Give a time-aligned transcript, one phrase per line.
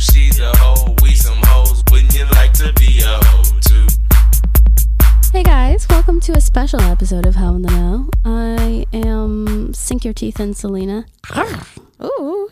[0.00, 0.94] she's a hoe.
[1.02, 1.82] We some hoes.
[1.90, 3.86] Wouldn't you like to be a hoe too?
[5.32, 8.10] Hey guys, welcome to a special episode of How in the Know.
[8.24, 11.04] I am Sink Your Teeth in Selena.
[12.02, 12.48] Ooh.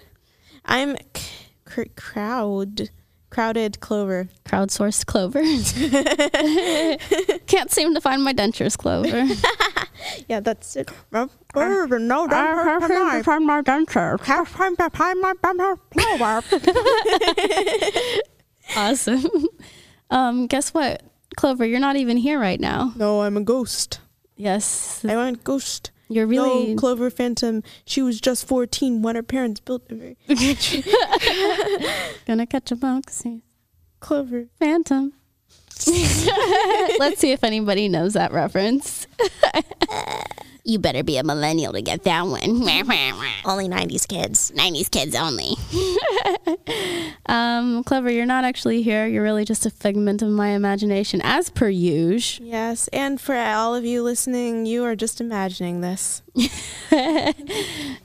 [0.64, 1.30] I'm c-
[1.64, 2.90] cr- crowd
[3.30, 4.28] crowded clover.
[4.44, 5.40] Crowdsourced Clover.
[7.46, 9.26] Can't seem to find my dentures, Clover.
[10.28, 10.88] Yeah, that's it.
[13.24, 14.22] find my dentures.
[14.22, 14.76] Can't find
[15.20, 16.42] my dentures, Clover.
[18.76, 19.24] Awesome.
[20.10, 21.02] Um, guess what?
[21.36, 22.92] Clover, you're not even here right now.
[22.96, 24.00] No, I'm a ghost.
[24.36, 25.90] Yes, I went ghost.
[26.08, 26.74] You're really.
[26.74, 27.62] No, Clover Phantom.
[27.84, 30.14] She was just 14 when her parents built her.
[32.26, 33.42] Gonna catch a moxie.
[34.00, 34.48] Clover.
[34.58, 35.12] Phantom.
[36.98, 39.06] Let's see if anybody knows that reference.
[40.68, 42.40] you better be a millennial to get that one.
[43.44, 44.52] Only 90s kids.
[44.54, 45.54] 90s kids only.
[47.26, 49.06] um, Clover, you're not actually here.
[49.06, 52.46] You're really just a figment of my imagination, as per usual.
[52.46, 56.22] Yes, and for all of you listening, you are just imagining this.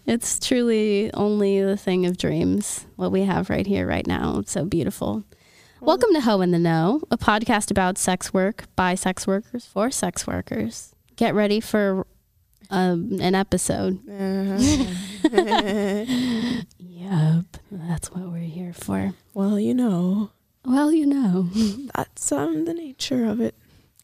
[0.06, 4.38] it's truly only the thing of dreams, what we have right here, right now.
[4.40, 5.24] It's so beautiful.
[5.82, 9.92] Welcome to Ho in the Know, a podcast about sex work by sex workers for
[9.92, 10.96] sex workers.
[11.18, 12.08] Get ready for
[12.70, 14.00] um, an episode.
[17.04, 19.14] Yep, that's what we're here for.
[19.34, 20.30] Well, you know,
[20.64, 21.50] Well, you know,
[21.94, 23.56] that's um, the nature of it.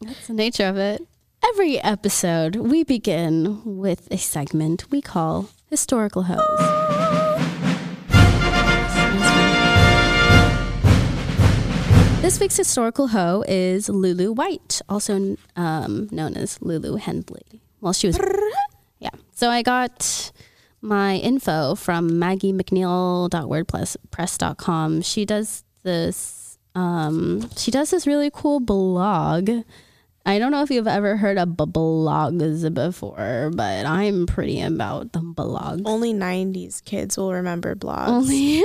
[0.02, 1.06] that's the nature of it.
[1.48, 6.60] Every episode, we begin with a segment we call Historical Hoes.
[12.22, 17.60] This week's historical hoe is Lulu White, also um, known as Lulu Hendley.
[17.80, 18.18] Well, she was,
[18.98, 19.10] yeah.
[19.32, 20.32] So I got
[20.80, 25.02] my info from maggiemcneill.wordpress.com.
[25.02, 29.50] She does this, um, she does this really cool blog.
[30.26, 35.12] I don't know if you've ever heard of b- blogs before, but I'm pretty about
[35.12, 35.80] the blogs.
[35.86, 38.08] Only 90s kids will remember blogs.
[38.08, 38.62] Only.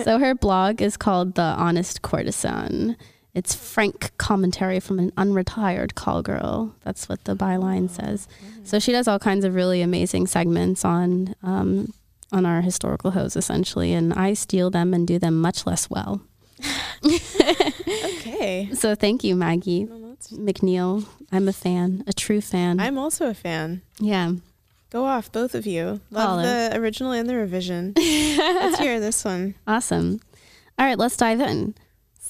[0.04, 2.96] so her blog is called The Honest Courtesan.
[3.34, 6.74] It's frank commentary from an unretired call girl.
[6.82, 8.26] That's what the byline says.
[8.64, 11.92] So she does all kinds of really amazing segments on um,
[12.32, 16.20] on our historical hoes, essentially, and I steal them and do them much less well.
[18.20, 18.68] Okay.
[18.74, 19.86] So thank you, Maggie
[20.32, 21.06] McNeill.
[21.32, 22.80] I'm a fan, a true fan.
[22.80, 23.82] I'm also a fan.
[23.98, 24.32] yeah.
[24.90, 26.00] Go off, both of you.
[26.10, 27.92] Love the original and the revision.
[27.96, 29.54] Let's hear this one.
[29.66, 30.20] Awesome.
[30.78, 31.74] All right, let's dive in.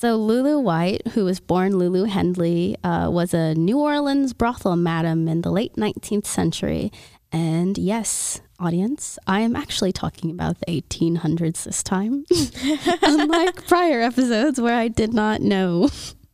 [0.01, 5.27] So, Lulu White, who was born Lulu Hendley, uh, was a New Orleans brothel madam
[5.27, 6.93] in the late 19th century.
[7.33, 12.25] And yes, audience, I am actually talking about the 1800s this time,
[13.03, 15.89] unlike prior episodes where I did not know.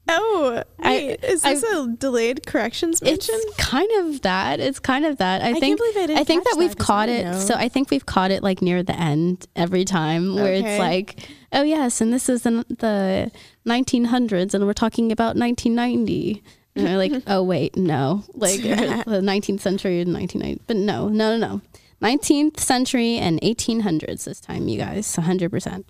[0.07, 3.35] Oh, I- wait, is this a delayed corrections mention?
[3.35, 4.61] It's kind of that.
[4.61, 5.41] It's kind of that.
[5.41, 5.81] I, can't think.
[5.81, 7.35] I didn't think that we've that caught it.
[7.37, 10.75] So I think we've caught it like near the end every time, where Okay.
[10.75, 13.31] it's like, oh yes, and this is in the
[13.67, 16.43] 1900s, and we're talking about 1990.
[16.77, 20.63] And we're like, oh wait, no, like the 19th century and 1990.
[20.67, 21.61] But no, no, no, no.
[22.03, 25.85] 19th century and 1800s this time, you guys, 100%.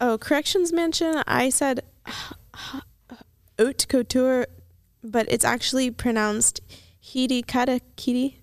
[0.00, 1.22] Oh, corrections mention.
[1.26, 1.80] I said
[3.58, 4.46] haute couture,
[5.02, 6.60] but it's actually pronounced
[7.00, 8.38] hidi kata kiti.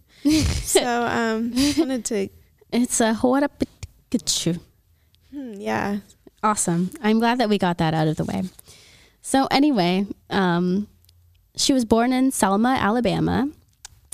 [0.62, 2.30] so um, wanted to.
[2.72, 4.60] It's a Huarapichu.
[5.32, 6.00] Hmm, yeah.
[6.46, 6.92] Awesome.
[7.02, 8.44] I'm glad that we got that out of the way.
[9.24, 10.88] So, anyway, um,
[11.56, 13.50] she was born in Selma, Alabama,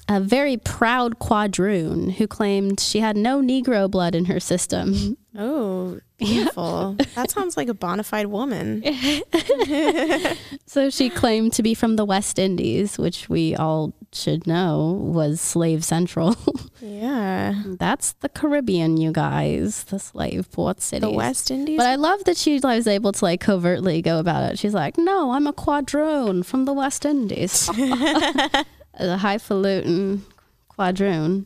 [0.08, 5.18] a very proud quadroon who claimed she had no Negro blood in her system.
[5.38, 6.96] Oh, beautiful.
[7.16, 8.82] that sounds like a bona fide woman.
[10.66, 15.40] So, she claimed to be from the West Indies, which we all should know was
[15.40, 16.36] slave central.
[16.82, 17.62] Yeah.
[17.80, 21.02] That's the Caribbean, you guys, the slave port city.
[21.02, 21.78] The West Indies.
[21.78, 24.60] But I love that she was able to like covertly go about it.
[24.60, 27.70] She's like, "No, I'm a quadroon from the West Indies,
[28.96, 30.26] a highfalutin
[30.70, 31.46] quadroon."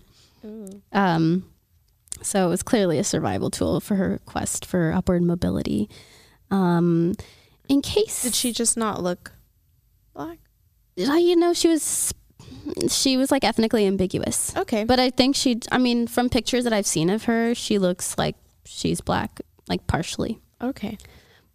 [0.91, 1.45] Um,
[2.21, 5.89] so it was clearly a survival tool for her quest for upward mobility.
[6.51, 7.15] Um,
[7.67, 9.31] in case Did she just not look
[10.13, 10.39] black?
[10.99, 12.13] uh, you know, she was
[12.89, 14.55] she was like ethnically ambiguous.
[14.55, 14.83] Okay.
[14.83, 18.17] But I think she, I mean, from pictures that I've seen of her, she looks
[18.17, 18.35] like
[18.65, 20.39] she's black, like partially.
[20.61, 20.97] okay.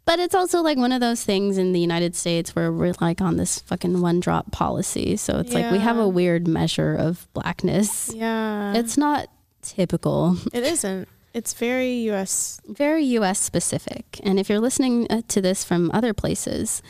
[0.06, 3.20] But it's also like one of those things in the United States where we're like
[3.20, 5.14] on this fucking one drop policy.
[5.16, 8.12] So it's like we have a weird measure of blackness.
[8.12, 8.74] Yeah.
[8.74, 9.28] It's not
[9.62, 10.36] typical.
[10.52, 11.06] it isn't.
[11.32, 12.60] It's very U.S.
[12.66, 14.18] very US specific.
[14.24, 16.82] And if you're listening uh, to this from other places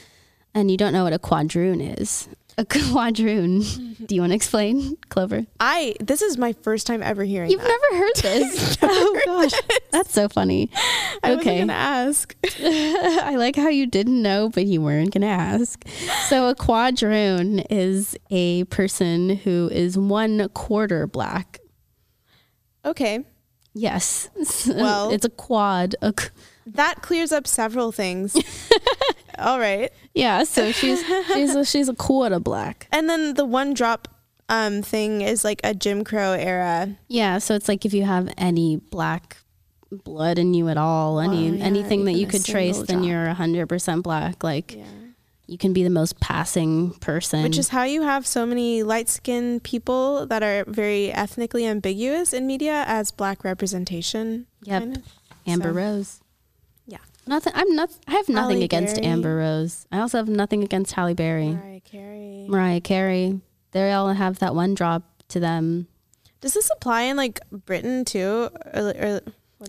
[0.54, 2.26] and you don't know what a quadroon is,
[2.60, 5.46] a quadroon, do you want to explain, Clover?
[5.58, 7.50] I this is my first time ever hearing.
[7.50, 7.80] You've that.
[7.90, 8.76] never heard this.
[8.82, 9.52] oh gosh,
[9.90, 10.70] that's so funny.
[11.22, 11.60] I okay.
[11.60, 12.36] gonna ask.
[12.62, 15.82] I like how you didn't know, but you weren't going to ask.
[16.28, 21.58] So, a quadroon is a person who is one quarter black.
[22.84, 23.24] Okay,
[23.72, 24.28] Yes.
[24.66, 25.94] Well- it's a quad.
[26.02, 26.30] A, qu-
[26.66, 28.36] that clears up several things.
[29.38, 30.44] All right, yeah.
[30.44, 32.86] So she's she's a, she's a quarter black.
[32.92, 34.08] and then the one drop
[34.48, 36.96] um thing is like a Jim Crow era.
[37.08, 37.38] Yeah.
[37.38, 39.38] So it's like if you have any black
[39.90, 43.04] blood in you at all, any Oh, yeah, anything that you could trace, single then
[43.04, 44.44] you're hundred percent black.
[44.44, 44.84] Like Yeah.
[45.46, 47.42] you can be the most passing person.
[47.42, 52.32] Which is how you have so many light skinned people that are very ethnically ambiguous
[52.34, 54.46] in media as black representation.
[54.64, 54.82] Yep.
[54.82, 55.02] kind of.
[55.46, 56.20] Amber So- Rose.
[57.26, 57.52] Nothing.
[57.54, 57.90] I'm not.
[58.08, 59.06] I have nothing Halle against Berry.
[59.06, 59.86] Amber Rose.
[59.92, 62.46] I also have nothing against Halle Berry, Mariah Carey.
[62.48, 63.40] Mariah Carey.
[63.72, 65.86] They all have that one drop to them.
[66.40, 68.48] Does this apply in like Britain too?
[68.74, 69.20] Or, or,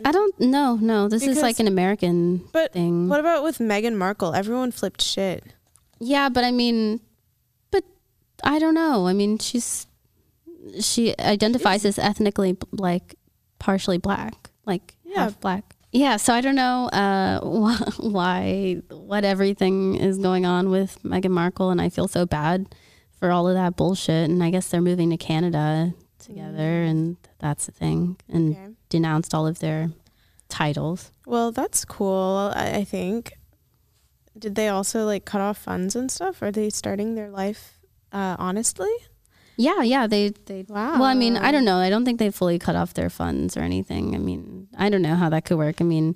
[0.06, 0.39] I don't.
[0.39, 1.07] No, no.
[1.09, 3.09] This is like an American but thing.
[3.09, 4.33] what about with Meghan Markle?
[4.33, 5.44] Everyone flipped shit.
[6.00, 7.01] Yeah, but I mean,
[7.69, 7.83] but
[8.44, 9.06] I don't know.
[9.07, 9.86] I mean, she's
[10.80, 13.15] she identifies as ethnically like
[13.59, 15.24] partially black, like Yeah.
[15.24, 15.75] half black.
[15.91, 17.39] Yeah, so I don't know uh,
[17.75, 22.73] wh- why what everything is going on with Meghan Markle, and I feel so bad
[23.19, 24.29] for all of that bullshit.
[24.29, 28.67] And I guess they're moving to Canada together, and that's the thing, and Okay.
[28.89, 29.89] denounced all of their
[30.47, 31.11] titles.
[31.25, 32.51] Well, that's cool.
[32.55, 33.33] I, I think.
[34.39, 36.41] Did they also like cut off funds and stuff?
[36.41, 37.79] Are they starting their life
[38.13, 38.89] uh, honestly?
[39.57, 40.94] Yeah, yeah, they they Wow.
[40.94, 41.77] Well, I mean, I don't know.
[41.77, 44.15] I don't think they fully cut off their funds or anything.
[44.15, 45.81] I mean, I don't know how that could work.
[45.81, 46.15] I mean,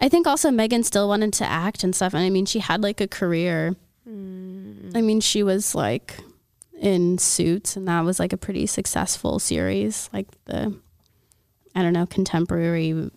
[0.00, 2.14] I think also Meghan still wanted to act and stuff.
[2.14, 3.76] And I mean, she had like a career.
[4.08, 4.96] Mm.
[4.96, 6.16] I mean, she was like
[6.80, 10.10] in Suits, and that was like a pretty successful series.
[10.12, 10.76] Like the,
[11.74, 13.10] I don't know, contemporary.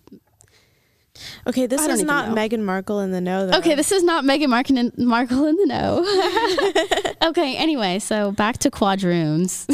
[1.46, 2.34] Okay, this is not know.
[2.34, 3.46] Meghan Markle in the know.
[3.46, 3.58] Though.
[3.58, 7.14] Okay, this is not Meghan Markle in, Markle in the know.
[7.28, 9.66] okay, anyway, so back to quadroons.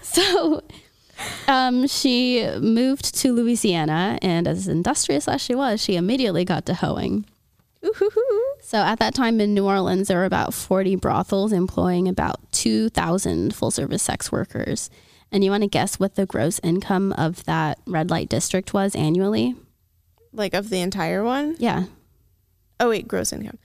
[0.02, 0.62] so
[1.48, 6.74] um, she moved to Louisiana, and as industrious as she was, she immediately got to
[6.74, 7.26] hoeing.
[8.72, 13.54] So at that time in New Orleans, there were about 40 brothels employing about 2,000
[13.54, 14.88] full service sex workers.
[15.30, 18.94] And you want to guess what the gross income of that red light district was
[18.94, 19.56] annually?
[20.32, 21.56] Like of the entire one.
[21.58, 21.84] Yeah,
[22.80, 23.58] Oh wait, gross income.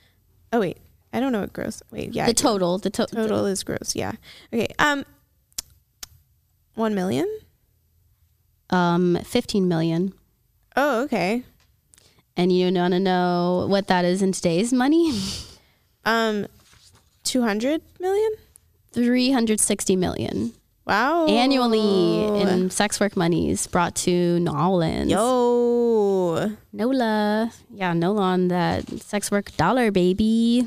[0.54, 0.78] Oh wait,
[1.14, 1.82] I don't know what gross.
[1.92, 2.78] Wait, yeah, the total.
[2.78, 3.94] The to- total is gross.
[3.96, 4.14] Yeah.
[4.54, 4.68] Okay.
[4.80, 5.06] Um,
[6.76, 7.28] one million.
[8.70, 10.14] um, 15 million.
[10.76, 11.44] Oh, okay.
[12.36, 15.12] And you want to know what that is in today's money?
[16.06, 16.48] Um,
[17.26, 18.32] two hundred million.
[18.94, 20.54] 360 million
[20.88, 21.28] Wow.
[21.28, 25.12] annually in sex work monies brought to New Orleans.
[25.12, 26.56] Yo.
[26.72, 27.52] NOLA.
[27.72, 30.66] Yeah, NOLA on that sex work dollar, baby.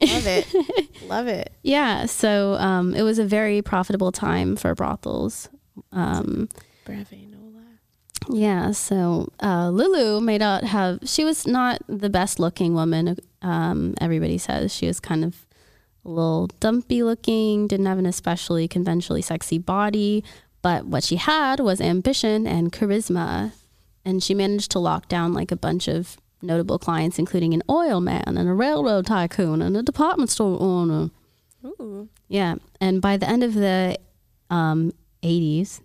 [0.00, 0.54] Love it.
[1.06, 1.52] Love it.
[1.62, 5.50] Yeah, so um, it was a very profitable time for brothels.
[5.92, 6.48] Um,
[6.86, 7.64] Brave Nola.
[8.30, 13.94] Yeah, so uh, Lulu may not have, she was not the best looking woman, um,
[14.00, 14.74] everybody says.
[14.74, 15.44] She was kind of
[16.04, 20.24] a little dumpy looking, didn't have an especially conventionally sexy body,
[20.62, 23.52] but what she had was ambition and charisma.
[24.04, 28.00] And she managed to lock down like a bunch of notable clients, including an oil
[28.00, 31.10] man and a railroad tycoon and a department store owner.
[31.64, 32.08] Ooh.
[32.28, 33.98] Yeah, and by the end of the
[34.48, 34.92] um,
[35.22, 35.80] 80s,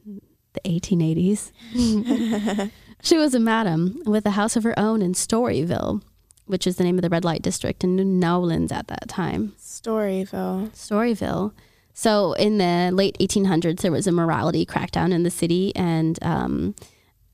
[0.54, 1.52] the 1880s,
[3.02, 6.02] she was a madam with a house of her own in Storyville,
[6.46, 9.54] which is the name of the red light district in New Orleans at that time.
[9.86, 10.72] Storyville.
[10.72, 11.54] Storyville.
[11.94, 16.76] So in the late 1800s, there was a morality crackdown in the city, and um,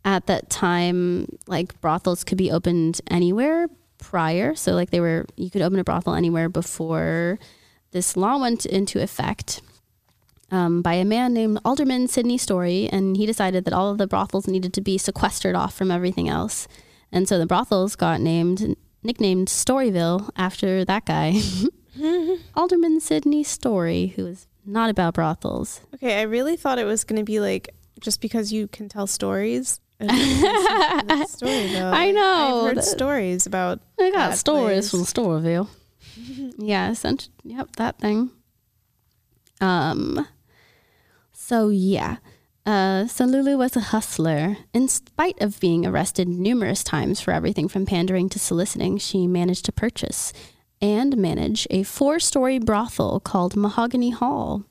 [0.05, 3.67] at that time, like brothels could be opened anywhere
[3.98, 4.53] prior.
[4.53, 7.39] So like they were, you could open a brothel anywhere before
[7.91, 9.62] this law went into effect.
[10.51, 14.08] Um, by a man named Alderman Sidney Story, and he decided that all of the
[14.08, 16.67] brothels needed to be sequestered off from everything else,
[17.10, 21.39] and so the brothels got named, nicknamed Storyville after that guy.
[22.55, 25.81] Alderman Sidney Story, who is not about brothels.
[25.95, 27.69] Okay, I really thought it was gonna be like
[28.00, 29.79] just because you can tell stories.
[30.01, 31.93] Storyville.
[31.93, 33.79] I know, I've heard that- stories about.
[34.00, 34.91] I got stories place.
[34.91, 35.67] from Storyville.
[36.57, 38.31] yeah, essentially, yep, that thing.
[39.60, 40.27] Um,
[41.33, 42.17] so yeah,
[42.65, 44.57] Uh, so Lulu was a hustler.
[44.74, 49.65] In spite of being arrested numerous times for everything from pandering to soliciting, she managed
[49.65, 50.31] to purchase
[50.81, 54.63] and manage a four-story brothel called Mahogany Hall.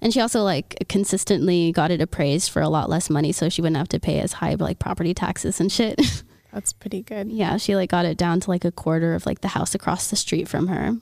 [0.00, 3.60] And she also like consistently got it appraised for a lot less money, so she
[3.60, 6.00] wouldn't have to pay as high like property taxes and shit.
[6.52, 7.28] That's pretty good.
[7.30, 10.08] yeah, she like got it down to like a quarter of like the house across
[10.08, 10.96] the street from her.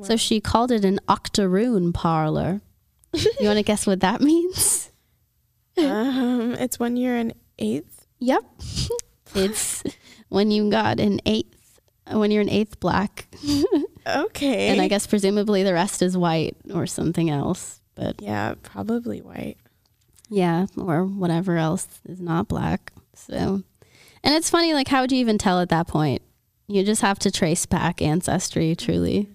[0.00, 2.62] So she called it an octoroon parlor.
[3.12, 4.90] you want to guess what that means?
[5.76, 8.06] Um, it's when you're an eighth.
[8.18, 8.42] Yep.
[9.34, 9.82] it's
[10.28, 11.61] when you got an eighth,
[12.10, 13.26] when you're an eighth black.
[14.06, 14.68] Okay.
[14.68, 17.80] And I guess presumably the rest is white or something else.
[17.94, 19.58] But yeah, probably white.
[20.32, 22.92] yeah, or whatever else is not black.
[23.14, 23.62] So,
[24.24, 26.22] and it's funny, like, how would you even tell at that point?
[26.68, 28.84] You just have to trace back ancestry, mm-hmm.
[28.84, 29.28] truly.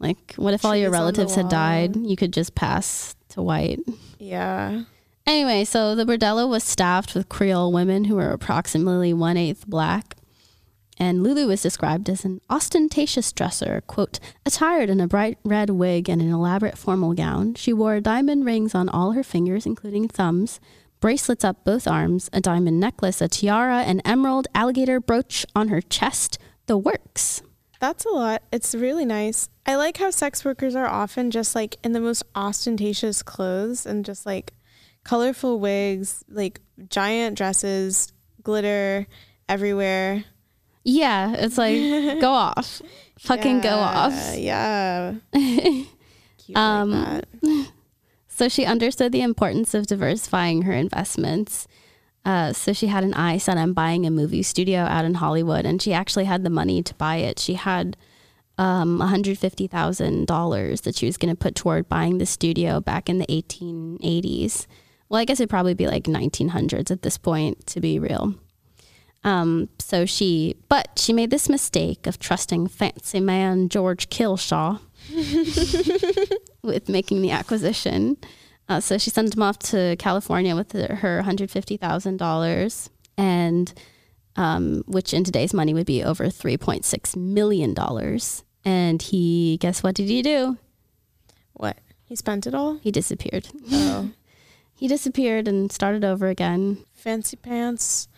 [0.00, 1.94] Like, what if all your Trees on the relatives had died?
[1.96, 3.78] You could just pass to white.
[4.18, 4.82] Yeah.
[5.26, 10.16] Anyway, so the bordello was staffed with Creole women who were approximately one eighth black.
[11.00, 16.10] And Lulu was described as an ostentatious dresser, quote, attired in a bright red wig
[16.10, 17.54] and an elaborate formal gown.
[17.54, 20.60] She wore diamond rings on all her fingers, including thumbs,
[21.00, 25.80] bracelets up both arms, a diamond necklace, a tiara, an emerald alligator brooch on her
[25.80, 26.38] chest.
[26.66, 27.40] The works.
[27.80, 28.42] That's a lot.
[28.52, 29.48] It's really nice.
[29.64, 34.04] I like how sex workers are often just like in the most ostentatious clothes and
[34.04, 34.52] just like
[35.02, 39.06] colorful wigs, like giant dresses, glitter
[39.48, 40.24] everywhere.
[40.84, 42.82] Yeah, it's like, go off.
[43.18, 44.14] Fucking go off.
[44.36, 45.14] Yeah.
[45.32, 47.24] Cute Um, like.
[48.28, 51.68] So she understood the importance of diversifying her investments.
[52.24, 55.66] Uh, so she had an eye set on buying a movie studio out in Hollywood,
[55.66, 57.38] and she actually had the money to buy it.
[57.38, 57.98] She had
[58.56, 63.26] um, $150,000 that she was going to put toward buying the studio back in the
[63.26, 64.66] 1880s.
[65.10, 68.34] Well, I guess it'd probably be like 1900s at this point, to be real.
[69.22, 74.80] Um, so she, but she made this mistake of trusting fancy man George Killshaw
[76.62, 78.16] with making the acquisition.
[78.68, 83.74] Uh, so she sent him off to California with her her $150,000, and
[84.36, 87.74] um, which in today's money would be over $3.6 million.
[88.64, 90.56] And he, guess what did he do?
[91.54, 91.78] What?
[92.04, 92.78] He spent it all?
[92.78, 93.48] He disappeared.
[93.70, 94.10] Oh.
[94.72, 96.78] He disappeared and started over again.
[96.94, 98.08] Fancy pants.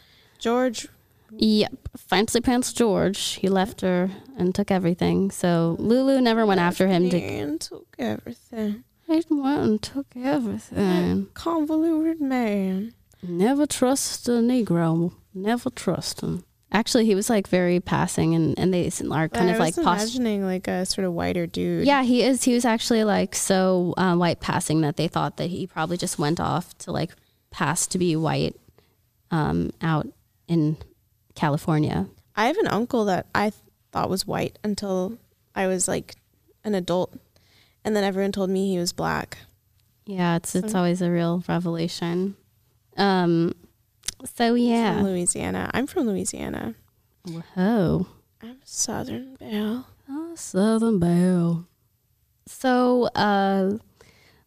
[0.42, 0.88] George.
[1.30, 3.34] Yep, Fancy Pants George.
[3.34, 5.30] He left her and took everything.
[5.30, 7.18] So Lulu never went after him to.
[7.18, 8.84] And took everything.
[9.06, 11.25] He went and took everything.
[11.25, 12.92] That Convoluted man.
[13.22, 15.12] Never trust a Negro.
[15.32, 16.44] Never trust him.
[16.72, 19.87] Actually, he was like very passing, and and they are kind I of like post.
[19.87, 21.87] imagining like a sort of whiter dude.
[21.87, 22.44] Yeah, he is.
[22.44, 26.18] He was actually like so uh, white passing that they thought that he probably just
[26.18, 27.12] went off to like
[27.50, 28.56] pass to be white
[29.30, 30.08] um, out
[30.52, 30.76] in
[31.35, 32.06] California.
[32.37, 33.54] I have an uncle that I th-
[33.90, 35.18] thought was white until
[35.54, 36.14] I was like
[36.64, 37.14] an adult,
[37.85, 39.38] and then everyone told me he was black.
[40.06, 42.37] Yeah, it's it's So- always a real revelation.
[42.97, 43.54] Um,
[44.25, 44.97] so yeah.
[44.97, 45.71] from Louisiana.
[45.75, 46.75] I'm from Louisiana.
[47.26, 48.06] Whoa.
[48.42, 49.87] I'm Southern belle.
[50.09, 51.66] Oh, Southern Belle.
[52.47, 53.78] So uh,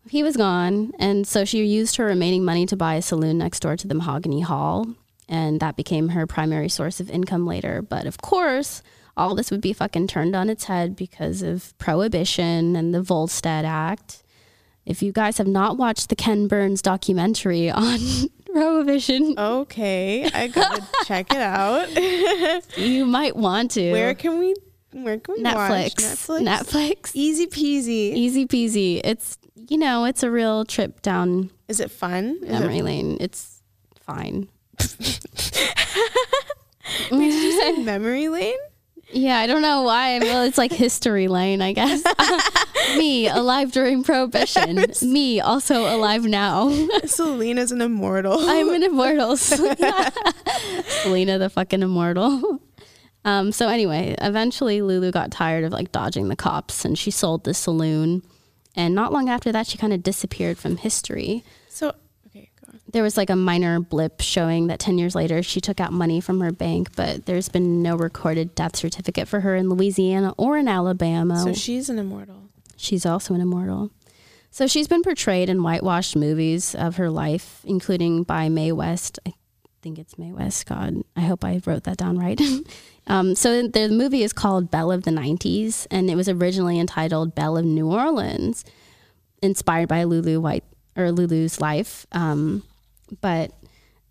[0.09, 3.61] he was gone, and so she used her remaining money to buy a saloon next
[3.61, 4.85] door to the Mahogany Hall,
[5.27, 7.81] and that became her primary source of income later.
[7.81, 8.81] But of course,
[9.17, 13.65] all this would be fucking turned on its head because of prohibition and the Volstead
[13.65, 14.23] Act.
[14.85, 17.97] If you guys have not watched the Ken Burns documentary on
[18.53, 21.89] prohibition, Okay, I gotta check it out.
[22.77, 23.91] you might want to.
[23.91, 24.53] Where can we?
[24.91, 25.69] Where can we Netflix.
[25.69, 26.41] watch Netflix?
[26.47, 27.11] Netflix.
[27.15, 28.13] Easy peasy.
[28.15, 29.01] Easy peasy.
[29.03, 29.37] It's
[29.69, 32.37] you know, it's a real trip down Is it fun?
[32.43, 33.17] Is memory it, lane.
[33.19, 33.61] It's
[33.99, 34.47] fine.
[37.09, 38.57] Did you say memory lane?
[39.11, 40.19] Yeah, I don't know why.
[40.19, 42.03] Well, it's like history lane, I guess.
[42.97, 44.83] Me, alive during Prohibition.
[45.03, 46.69] Me, also alive now.
[47.05, 48.37] Selena's an immortal.
[48.39, 49.37] I'm an immortal.
[49.37, 50.11] Selena,
[51.37, 52.59] the fucking immortal.
[53.23, 57.43] Um, so anyway, eventually Lulu got tired of like dodging the cops and she sold
[57.43, 58.21] the saloon.
[58.75, 61.43] And not long after that, she kind of disappeared from history.
[61.69, 62.04] so okay, go on.
[62.91, 66.21] There was like a minor blip showing that 10 years later she took out money
[66.21, 70.57] from her bank, but there's been no recorded death certificate for her in Louisiana or
[70.57, 71.39] in Alabama.
[71.41, 72.49] So she's an immortal.
[72.77, 73.91] she's also an immortal.
[74.51, 79.19] So she's been portrayed in whitewashed movies of her life, including by Mae West.
[79.27, 79.33] I
[79.81, 80.65] think it's Mae West.
[80.65, 82.39] God, I hope I wrote that down right.
[83.07, 87.35] um, so the movie is called Belle of the 90s, and it was originally entitled
[87.35, 88.63] Belle of New Orleans,
[89.41, 90.63] inspired by Lulu White
[90.95, 92.07] or Lulu's life.
[92.13, 92.63] Um,
[93.21, 93.51] but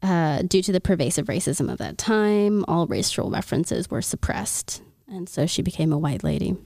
[0.02, 4.82] uh, due to the pervasive racism of that time, all racial references were suppressed.
[5.08, 6.56] And so she became a white lady.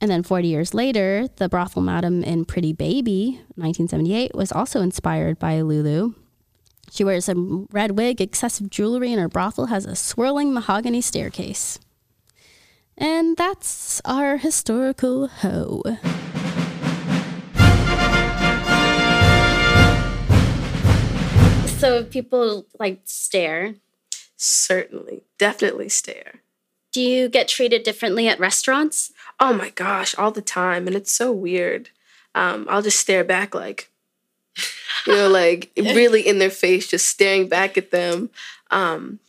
[0.00, 5.38] And then 40 years later, the brothel madam in Pretty Baby, 1978, was also inspired
[5.38, 6.14] by Lulu.
[6.90, 11.78] She wears a red wig, excessive jewelry, and her brothel has a swirling mahogany staircase.
[12.96, 15.82] And that's our historical hoe.
[21.78, 23.76] So people like stare.
[24.36, 26.40] Certainly, definitely stare.
[26.90, 29.12] Do you get treated differently at restaurants?
[29.38, 31.90] Oh my gosh, all the time, and it's so weird.
[32.34, 33.90] Um, I'll just stare back, like,
[35.06, 38.30] you know, like really in their face, just staring back at them.
[38.72, 39.20] Um,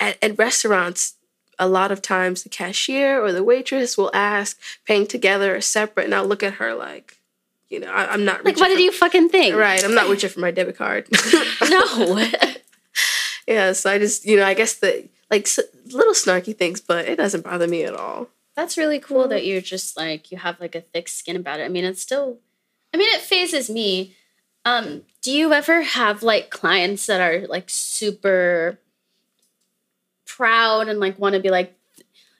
[0.00, 1.14] at, at restaurants,
[1.60, 6.06] a lot of times the cashier or the waitress will ask, paying together or separate,
[6.06, 7.17] and I'll look at her like,
[7.70, 9.54] you know, I, am not Like, reaching what did you fucking think?
[9.54, 11.06] Right, I'm not reaching for my debit card.
[11.68, 12.26] No.
[13.46, 15.58] yeah, so I just, you know, I guess the like s-
[15.92, 18.28] little snarky things, but it doesn't bother me at all.
[18.56, 21.64] That's really cool that you're just like you have like a thick skin about it.
[21.64, 22.38] I mean, it's still
[22.92, 24.16] I mean, it phases me.
[24.64, 28.78] Um, do you ever have like clients that are like super
[30.26, 31.74] proud and like want to be like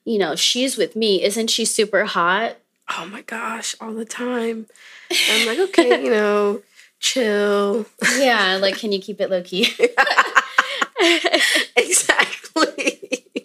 [0.04, 1.22] you know, she's with me.
[1.22, 2.56] Isn't she super hot?
[2.96, 4.66] Oh my gosh, all the time.
[5.10, 6.62] I'm like, okay, you know,
[7.00, 7.86] chill.
[8.18, 9.68] Yeah, like can you keep it low key?
[11.76, 13.38] exactly.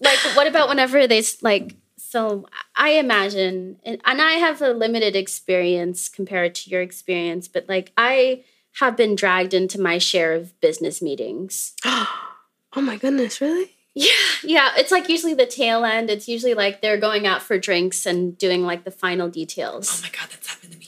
[0.00, 2.46] like what about whenever they like so
[2.76, 7.92] i imagine and, and i have a limited experience compared to your experience but like
[7.96, 8.42] i
[8.80, 12.36] have been dragged into my share of business meetings oh
[12.74, 13.70] my goodness, really?
[13.94, 14.10] yeah
[14.44, 18.04] yeah it's like usually the tail end it's usually like they're going out for drinks
[18.04, 20.00] and doing like the final details.
[20.00, 20.85] Oh my god, that's happened to me.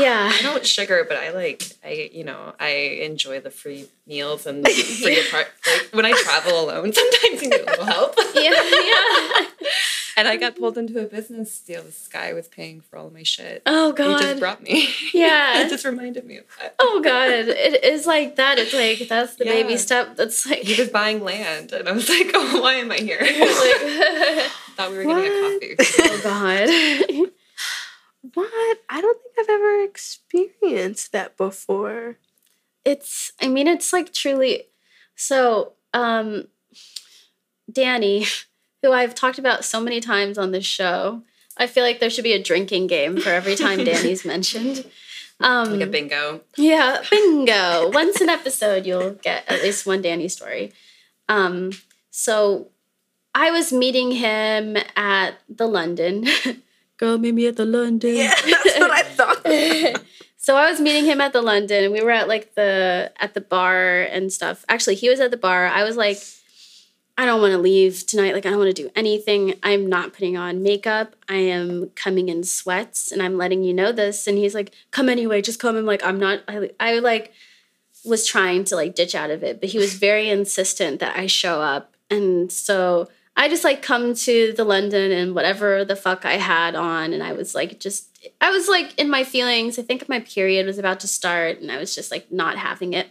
[0.00, 2.70] Yeah I don't sugar, but I like I you know I
[3.08, 5.48] enjoy the free meals and the free apart.
[5.66, 8.14] Like when I travel alone, sometimes you need a little help.
[8.34, 9.46] yeah yeah
[10.18, 11.82] And I got pulled into a business deal.
[11.82, 13.62] This guy was paying for all of my shit.
[13.66, 14.20] oh god.
[14.20, 14.88] He just brought me.
[15.14, 15.62] Yeah.
[15.62, 16.74] it just reminded me of that.
[16.78, 20.80] oh god it is like that it's like that's the baby step that's like He
[20.80, 24.96] was buying land, and I was like, "Oh, why am I here?" like Thought we
[24.98, 25.60] were getting a What?
[25.60, 25.76] coffee.
[26.00, 27.31] oh god
[28.34, 28.78] What?
[28.88, 32.16] I don't think I've ever experienced that before.
[32.84, 34.64] it's i mean it's like truly
[35.14, 36.48] so um
[37.70, 38.26] danny
[38.82, 41.22] who i've talked about so many times on this show
[41.56, 44.84] i feel like there should be a drinking game for every time danny's mentioned
[45.40, 46.40] um Like a bingo.
[46.56, 50.72] yeah bingo once an episode you'll get at least one danny story
[51.28, 51.70] um
[52.10, 52.68] so
[53.34, 56.26] i was meeting him at the london
[56.96, 59.46] girl meet me at the london Yeah, that's what I thought.
[60.36, 63.34] so I was meeting him at the London and we were at like the at
[63.34, 64.64] the bar and stuff.
[64.68, 65.66] Actually, he was at the bar.
[65.66, 66.18] I was like
[67.16, 68.34] I don't want to leave tonight.
[68.34, 69.54] Like I don't want to do anything.
[69.62, 71.14] I'm not putting on makeup.
[71.28, 75.08] I am coming in sweats and I'm letting you know this and he's like come
[75.08, 75.76] anyway, just come.
[75.76, 77.32] I'm like I'm not I I like
[78.04, 81.26] was trying to like ditch out of it, but he was very insistent that I
[81.26, 81.94] show up.
[82.10, 86.74] And so I just like come to the London and whatever the fuck I had
[86.74, 88.08] on, and I was like just
[88.40, 89.78] I was like in my feelings.
[89.78, 92.92] I think my period was about to start, and I was just like not having
[92.92, 93.08] it.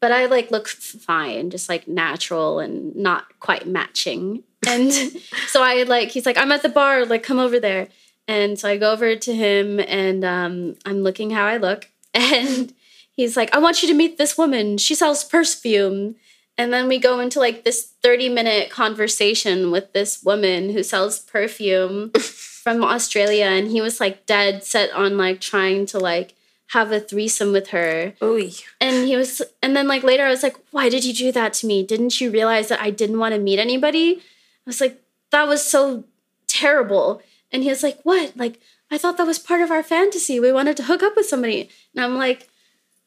[0.00, 4.42] But I like look fine, just like natural and not quite matching.
[4.66, 4.92] And
[5.48, 7.88] so I like he's like I'm at the bar, like come over there.
[8.26, 12.72] And so I go over to him, and um, I'm looking how I look, and
[13.12, 14.78] he's like, I want you to meet this woman.
[14.78, 16.16] She sells perfume.
[16.60, 21.18] And then we go into like this 30 minute conversation with this woman who sells
[21.18, 23.46] perfume from Australia.
[23.46, 26.34] And he was like dead set on like trying to like
[26.72, 28.12] have a threesome with her.
[28.22, 28.50] Ooh.
[28.78, 31.54] And he was, and then like later I was like, why did you do that
[31.54, 31.82] to me?
[31.82, 34.18] Didn't you realize that I didn't want to meet anybody?
[34.18, 36.04] I was like, that was so
[36.46, 37.22] terrible.
[37.50, 38.36] And he was like, what?
[38.36, 40.38] Like, I thought that was part of our fantasy.
[40.38, 41.70] We wanted to hook up with somebody.
[41.94, 42.49] And I'm like,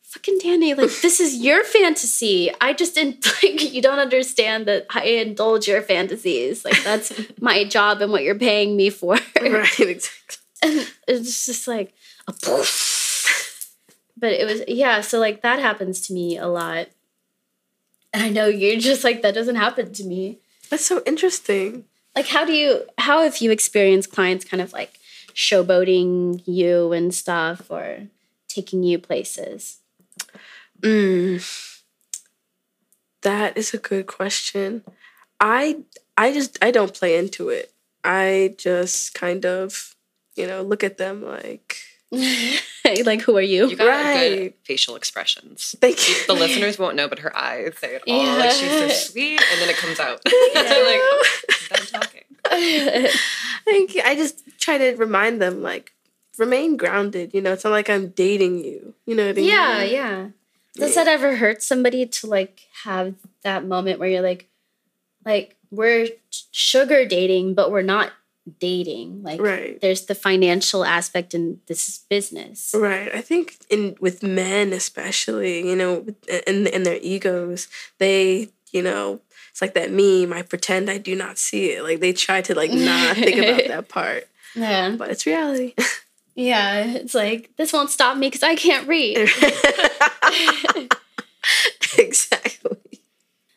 [0.04, 2.52] fucking Danny, like this is your fantasy.
[2.62, 6.64] I just didn't like you don't understand that I indulge your fantasies.
[6.64, 9.18] Like that's my job and what you're paying me for.
[9.42, 10.38] Right, exactly.
[10.62, 11.94] and it's just like
[12.28, 13.76] a poof.
[14.16, 16.88] But it was yeah, so like that happens to me a lot.
[18.14, 20.40] And I know you're just like that doesn't happen to me.
[20.70, 21.86] That's so interesting.
[22.16, 25.00] Like how do you how have you experienced clients kind of like
[25.34, 28.08] showboating you and stuff or
[28.48, 29.80] taking you places?
[30.84, 31.80] Mm.
[33.22, 34.84] That is a good question.
[35.40, 35.78] I
[36.18, 37.72] I just I don't play into it.
[38.04, 39.96] I just kind of,
[40.36, 41.78] you know, look at them like
[43.06, 43.70] like, who are you?
[43.70, 44.56] You got good Right.
[44.66, 45.76] facial expressions.
[45.82, 46.16] Thank you.
[46.28, 48.24] The listeners won't know, but her eyes say it all.
[48.24, 48.36] Yeah.
[48.36, 50.22] Like she's so sweet, and then it comes out.
[50.26, 52.24] like, oh, I'm done talking.
[53.66, 54.02] Thank you.
[54.06, 55.94] I just try to remind them, like,
[56.38, 57.34] remain grounded.
[57.34, 58.94] You know, it's not like I'm dating you.
[59.08, 59.46] You know what I mean?
[59.50, 60.28] yeah, yeah.
[60.76, 64.50] Does that ever hurt somebody to like have that moment where you're like,
[65.26, 66.08] like we're
[66.52, 68.12] sugar dating, but we're not
[68.60, 69.24] dating.
[69.24, 69.80] Like, Right.
[69.82, 72.74] there's the financial aspect, and this is business.
[72.78, 73.14] Right.
[73.14, 76.06] I think in with men especially, you know,
[76.48, 77.68] and in their egos,
[78.00, 80.34] they, you know, it's like that meme.
[80.34, 81.84] I pretend I do not see it.
[81.84, 85.74] Like they try to like not think about that part, Yeah, but it's reality.
[86.36, 86.86] yeah.
[86.86, 89.18] It's like this won't stop me because I can't read.
[91.98, 92.78] exactly.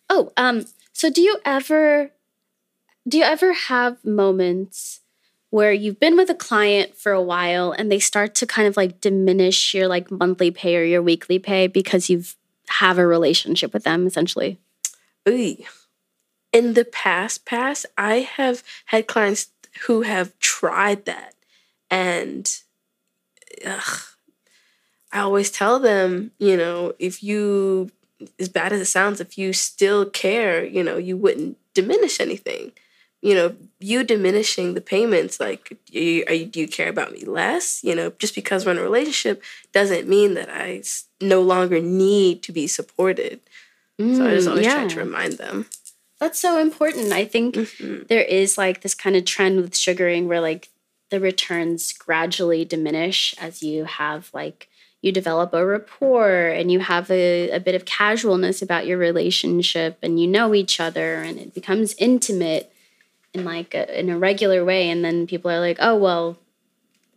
[0.09, 2.13] Oh, um, so do you ever
[3.09, 5.01] do you ever have moments
[5.51, 8.77] where you've been with a client for a while and they start to kind of
[8.77, 12.37] like diminish your like monthly pay or your weekly pay because you've
[12.69, 14.59] have a relationship with them essentially?
[15.29, 15.57] Ooh.
[16.53, 19.49] In the past, past, I have had clients
[19.87, 21.35] who have tried that,
[21.91, 22.51] and
[23.65, 24.01] ugh,
[25.13, 27.91] I always tell them, you know, if you,
[28.39, 32.73] as bad as it sounds, if you still care, you know, you wouldn't diminish anything.
[33.23, 37.25] You know, you diminishing the payments, like, you, are you, do you care about me
[37.25, 37.83] less?
[37.83, 39.43] You know, just because we're in a relationship
[39.73, 40.83] doesn't mean that I
[41.21, 43.41] no longer need to be supported.
[43.99, 44.75] So I just Mm, always yeah.
[44.75, 45.67] try to remind them.
[46.21, 47.13] That's so important.
[47.13, 48.07] I think Mhm.
[48.09, 50.69] there is like this kind of trend with sugaring where like
[51.11, 54.69] the returns gradually diminish as you have like
[55.03, 59.99] you develop a rapport and you have a, a bit of casualness about your relationship
[60.03, 62.73] and you know each other and it becomes intimate
[63.33, 66.39] in like a, in a regular way and then people are like oh well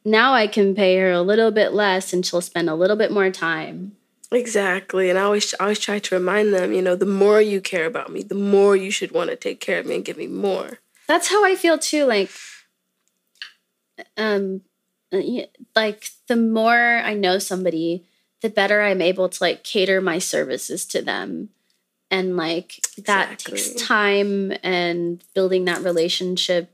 [0.05, 3.11] now i can pay her a little bit less and she'll spend a little bit
[3.11, 3.95] more time
[4.31, 5.09] Exactly.
[5.09, 7.85] And I always I always try to remind them, you know, the more you care
[7.85, 10.27] about me, the more you should want to take care of me and give me
[10.27, 10.79] more.
[11.07, 12.05] that's how I feel too.
[12.05, 12.29] Like,
[14.17, 14.61] um,
[15.11, 15.21] uh,
[15.75, 18.05] like the more I know somebody,
[18.41, 21.49] the better I'm able to like cater my services to them,
[22.11, 26.71] and like that takes time and building that relationship,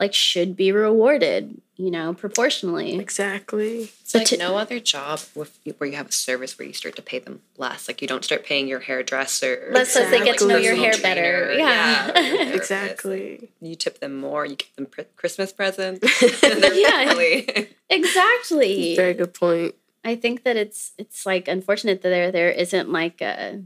[0.00, 2.98] like should be rewarded, you know, proportionally.
[2.98, 3.82] Exactly.
[4.00, 6.72] It's But like to- no other job with, where you have a service where you
[6.74, 7.86] start to pay them less.
[7.86, 9.68] Like you don't start paying your hairdresser.
[9.72, 11.46] Let's say they or, get to know your personal hair better.
[11.46, 11.60] trainer.
[11.60, 12.10] Yeah.
[12.10, 12.56] or your therapist.
[12.56, 13.48] Exactly.
[13.60, 14.46] You tip them more.
[14.46, 16.06] You give them pr- Christmas presents.
[16.76, 17.04] Yeah.
[17.08, 17.68] family.
[17.88, 18.96] Exactly.
[18.96, 19.74] Very good point.
[20.04, 23.62] I think that it's it's like unfortunate that there there isn't like a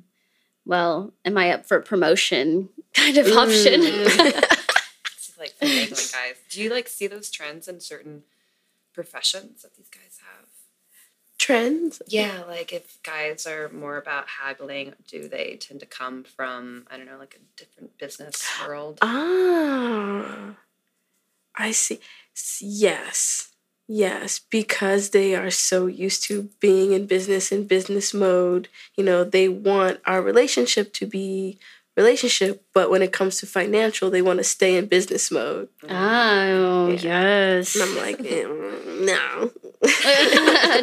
[0.66, 3.36] well, am I up for promotion kind of mm.
[3.36, 3.80] option?
[3.82, 4.59] It's
[5.40, 6.36] like finagling guys.
[6.50, 8.22] Do you like see those trends in certain
[8.92, 10.46] professions that these guys have?
[11.38, 12.02] Trends?
[12.06, 16.98] Yeah, like if guys are more about haggling, do they tend to come from I
[16.98, 18.98] don't know, like a different business world?
[19.02, 20.56] Ah.
[21.56, 22.00] I see.
[22.60, 23.48] Yes.
[23.92, 29.24] Yes, because they are so used to being in business in business mode, you know,
[29.24, 31.58] they want our relationship to be
[32.00, 35.68] relationship, but when it comes to financial, they want to stay in business mode.
[35.88, 37.74] oh yes.
[37.74, 39.50] And I'm like, mm, no.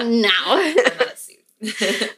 [0.05, 0.43] now.
[0.49, 2.17] I'm not a suit.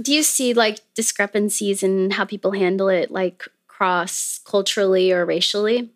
[0.00, 5.90] Do you see like discrepancies in how people handle it like cross culturally or racially?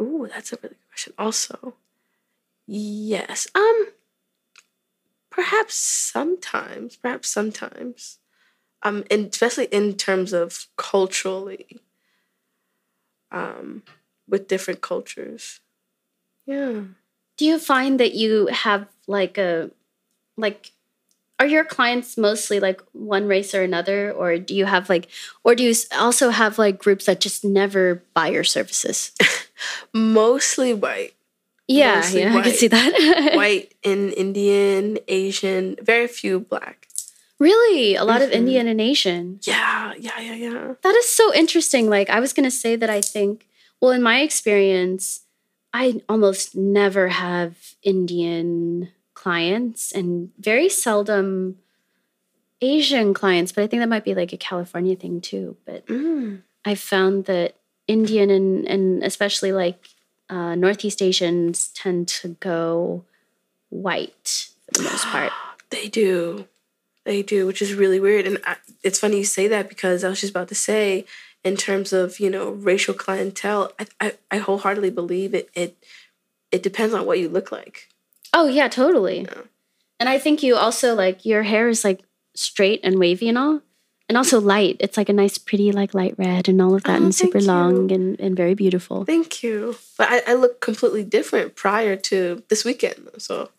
[0.00, 1.12] Ooh, that's a really good question.
[1.18, 1.74] Also,
[2.66, 3.46] yes.
[3.54, 3.88] Um,
[5.30, 8.18] perhaps sometimes, perhaps sometimes,
[8.82, 11.80] um, and especially in terms of culturally,
[13.30, 13.82] um,
[14.28, 15.60] with different cultures.
[16.46, 16.82] Yeah.
[17.36, 19.70] Do you find that you have like a
[20.36, 20.72] like
[21.38, 25.08] are your clients mostly like one race or another or do you have like
[25.44, 29.12] or do you also have like groups that just never buy your services?
[29.92, 31.14] Mostly white,
[31.68, 33.32] Yeah, Mostly yeah, I can see that.
[33.36, 36.85] white and Indian, Asian, very few black.
[37.38, 37.94] Really?
[37.96, 38.34] A lot of Mhm.
[38.34, 39.40] Indian and Asian.
[39.42, 40.74] Yeah, yeah, yeah, yeah.
[40.82, 41.88] That is so interesting.
[41.90, 43.46] Like I was going to say that I think
[43.80, 45.20] well in my experience
[45.72, 51.58] I almost never have Indian clients and very seldom
[52.62, 55.56] Asian clients, but I think that might be like a California thing too.
[55.66, 56.42] But Mm.
[56.64, 59.84] I've found that Indian and, and especially like
[60.30, 63.04] uh, Northeast Asians tend to go
[63.68, 65.32] white for the most part.
[65.70, 66.46] They do.
[67.06, 68.26] They do, which is really weird.
[68.26, 71.06] And I, it's funny you say that because I was just about to say,
[71.44, 75.48] in terms of you know racial clientele, I I, I wholeheartedly believe it.
[75.54, 75.76] It
[76.50, 77.88] it depends on what you look like.
[78.34, 79.20] Oh yeah, totally.
[79.22, 79.42] Yeah.
[80.00, 82.00] And I think you also like your hair is like
[82.34, 83.62] straight and wavy and all.
[84.08, 84.76] And also light.
[84.78, 87.40] It's like a nice pretty like light red and all of that Oh, and super
[87.40, 89.04] long and, and very beautiful.
[89.04, 89.76] Thank you.
[89.98, 93.08] But I, I look completely different prior to this weekend.
[93.18, 93.50] So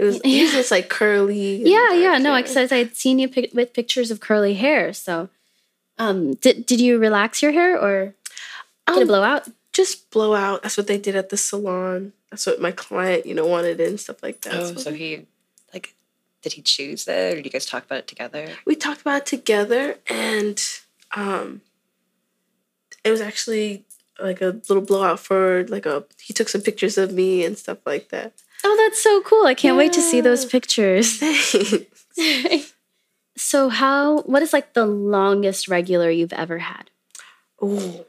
[0.00, 0.40] it was Yeah.
[0.42, 1.56] usually it's like curly.
[1.64, 2.42] Yeah, yeah, dark no, hair.
[2.42, 4.92] because I'd seen you pic- with pictures of curly hair.
[4.94, 5.28] So,
[5.98, 8.14] um, did did you relax your hair or
[8.88, 9.48] get a Um, blowout?
[9.72, 10.62] just blow out.
[10.62, 12.12] That's what they did at the salon.
[12.30, 14.54] That's what my client, you know, wanted and stuff like that.
[14.54, 15.26] Oh, So so he
[15.74, 15.94] like
[16.42, 18.48] did he choose that or did you guys talk about it together?
[18.64, 20.58] we talked about it together and
[21.14, 21.60] um
[23.04, 23.84] it was actually
[24.20, 27.78] like a little blowout for like a he took some pictures of me and stuff
[27.86, 28.32] like that.
[28.62, 29.46] Oh, that's so cool!
[29.46, 31.18] I can't wait to see those pictures.
[33.36, 34.22] so, how?
[34.22, 36.90] What is like the longest regular you've ever had?
[37.60, 38.06] oh.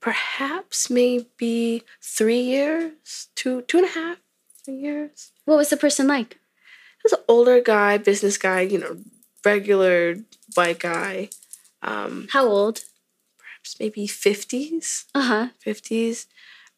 [0.00, 4.18] Perhaps maybe three years, two two and a half,
[4.62, 5.32] three years.
[5.46, 6.34] What was the person like?
[6.34, 8.98] He was an older guy, business guy, you know,
[9.44, 10.16] regular
[10.54, 11.30] white guy.
[11.80, 12.82] Um, How old?
[13.38, 15.48] perhaps maybe fifties, Uh huh.
[15.58, 16.26] fifties,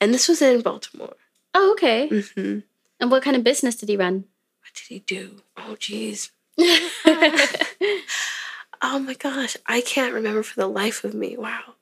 [0.00, 1.16] and this was in Baltimore.
[1.56, 2.08] Oh, okay.
[2.08, 2.58] hmm
[3.00, 4.24] And what kind of business did he run?
[4.60, 5.42] What did he do?
[5.56, 6.30] Oh, jeez.
[8.82, 11.36] Oh my gosh, I can't remember for the life of me.
[11.36, 11.74] Wow.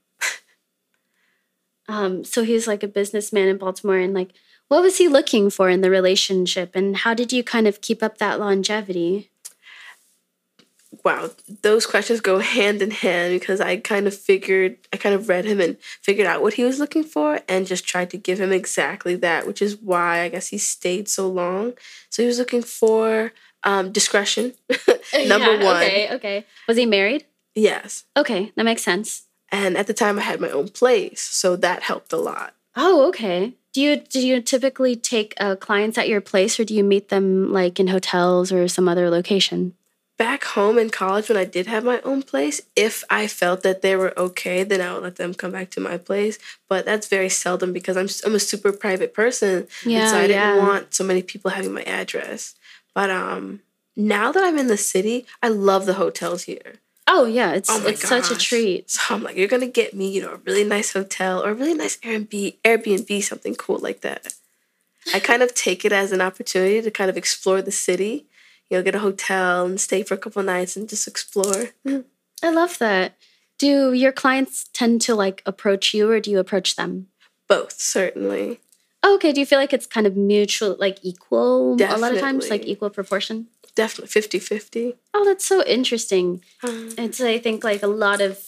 [1.88, 4.32] um, so he was like a businessman in Baltimore, and like,
[4.68, 8.02] what was he looking for in the relationship, and how did you kind of keep
[8.02, 9.30] up that longevity?
[11.04, 15.28] Wow, those questions go hand in hand because I kind of figured, I kind of
[15.28, 18.40] read him and figured out what he was looking for and just tried to give
[18.40, 21.74] him exactly that, which is why I guess he stayed so long.
[22.08, 23.32] So he was looking for
[23.64, 24.54] um, discretion,
[25.26, 25.76] number Yeah, one.
[25.76, 26.46] Okay, okay.
[26.66, 27.26] Was he married?
[27.54, 28.04] Yes.
[28.16, 29.24] Okay, that makes sense.
[29.50, 32.54] And at the time, I had my own place, so that helped a lot.
[32.76, 33.52] Oh, okay.
[33.72, 37.08] Do you do you typically take uh, clients at your place, or do you meet
[37.08, 39.74] them like in hotels or some other location?
[40.16, 43.82] Back home in college when I did have my own place, if I felt that
[43.82, 46.38] they were okay, then I would let them come back to my place.
[46.68, 49.66] But that's very seldom because I'm I'm a super private person,
[50.00, 52.54] and so I didn't want so many people having my address.
[52.94, 53.60] But um,
[53.96, 56.74] now that I'm in the city, I love the hotels here.
[57.06, 58.90] Oh yeah, it's Oh it's such a treat.
[58.90, 61.54] So I'm like, you're gonna get me, you know, a really nice hotel or a
[61.54, 64.34] really nice Airbnb, Airbnb, something cool like that.
[65.12, 68.26] I kind of take it as an opportunity to kind of explore the city.
[68.70, 71.70] You know, get a hotel and stay for a couple nights and just explore.
[71.86, 72.00] Mm-hmm.
[72.42, 73.16] I love that.
[73.58, 77.08] Do your clients tend to like approach you, or do you approach them?
[77.48, 78.60] Both, certainly.
[79.02, 79.32] Oh, okay.
[79.32, 82.64] Do you feel like it's kind of mutual, like equal a lot of times, like
[82.64, 83.48] equal proportion?
[83.74, 84.94] Definitely 50 50.
[85.12, 86.42] Oh, that's so interesting.
[86.62, 86.90] Um.
[86.96, 88.38] It's I think like a lot of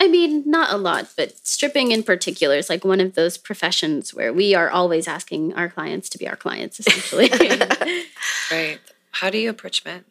[0.00, 4.14] I mean, not a lot, but stripping in particular is like one of those professions
[4.14, 7.30] where we are always asking our clients to be our clients, essentially.
[8.50, 8.78] Right.
[9.12, 10.04] How do you approach men?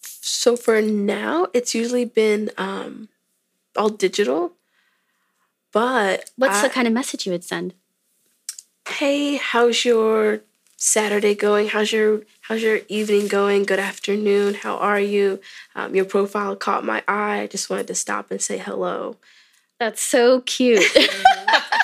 [0.00, 3.08] So for now, it's usually been um,
[3.76, 4.52] all digital.
[5.72, 7.74] But What's I- the kind of message you would send?
[8.88, 10.40] hey, how's your
[10.76, 11.68] Saturday going?
[11.68, 13.62] How's your how's your evening going?
[13.62, 14.54] Good afternoon.
[14.54, 15.40] How are you?
[15.76, 17.40] Um, your profile caught my eye.
[17.42, 19.16] I just wanted to stop and say hello.
[19.78, 20.82] That's so cute.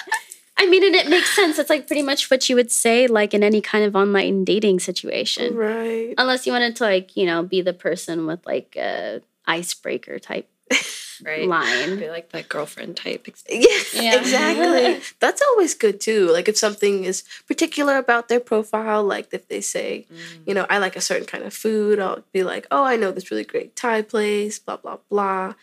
[0.59, 1.59] I mean, and it makes sense.
[1.59, 4.81] It's like pretty much what you would say, like in any kind of online dating
[4.81, 6.14] situation, Right.
[6.18, 10.49] unless you wanted to, like, you know, be the person with like a icebreaker type
[11.25, 11.47] Right.
[11.49, 11.99] line.
[11.99, 13.27] Be like that girlfriend type.
[13.49, 14.16] Yes, Yeah.
[14.18, 15.01] exactly.
[15.21, 16.29] That's always good too.
[16.31, 20.07] Like if something is particular about their profile, like if they say,
[20.47, 23.11] you know, I like a certain kind of food, I'll be like, oh, I know
[23.12, 25.55] this really great Thai place, blah blah blah.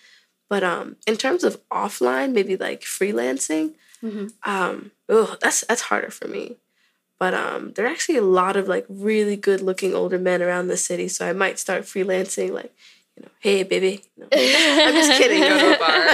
[0.50, 4.34] But um, in terms of offline, maybe like freelancing, Mhm.
[4.44, 6.58] um, ugh, that's that's harder for me.
[7.18, 10.68] But um, there are actually a lot of like really good looking older men around
[10.68, 12.74] the city, so I might start freelancing, like,
[13.16, 14.04] you know, hey baby.
[14.18, 15.40] No, I'm just kidding.
[15.42, 15.78] Go to a girl.
[15.80, 16.08] bar.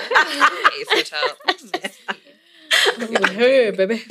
[0.80, 1.38] Ace Hotel.
[3.32, 4.04] hey, baby.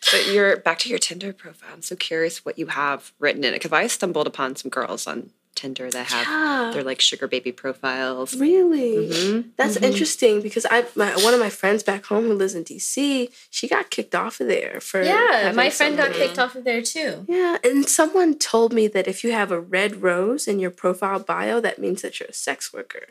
[0.00, 1.70] So you're back to your Tinder profile.
[1.72, 5.06] I'm so curious what you have written in it because I stumbled upon some girls
[5.06, 6.70] on Tinder that have Yeah.
[6.74, 8.34] their like sugar baby profiles.
[8.36, 9.08] Really?
[9.08, 9.50] Mhm.
[9.56, 13.30] That's interesting because I my one of my friends back home who lives in DC,
[13.50, 16.82] she got kicked off of there for Yeah, my friend got kicked off of there
[16.82, 17.24] too.
[17.28, 21.18] Yeah, and someone told me that if you have a red rose in your profile
[21.18, 23.06] bio, that means that you're a sex worker.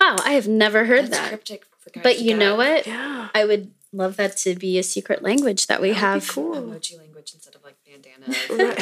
[0.00, 1.28] Wow, I have never heard That's that.
[1.28, 2.86] cryptic for guys But to you know what?
[2.86, 3.28] Yeah.
[3.34, 6.28] I would love that to be a secret language that we That'd be have.
[6.28, 6.54] cool.
[6.54, 7.61] Emoji language instead of
[7.92, 8.76] like bandana.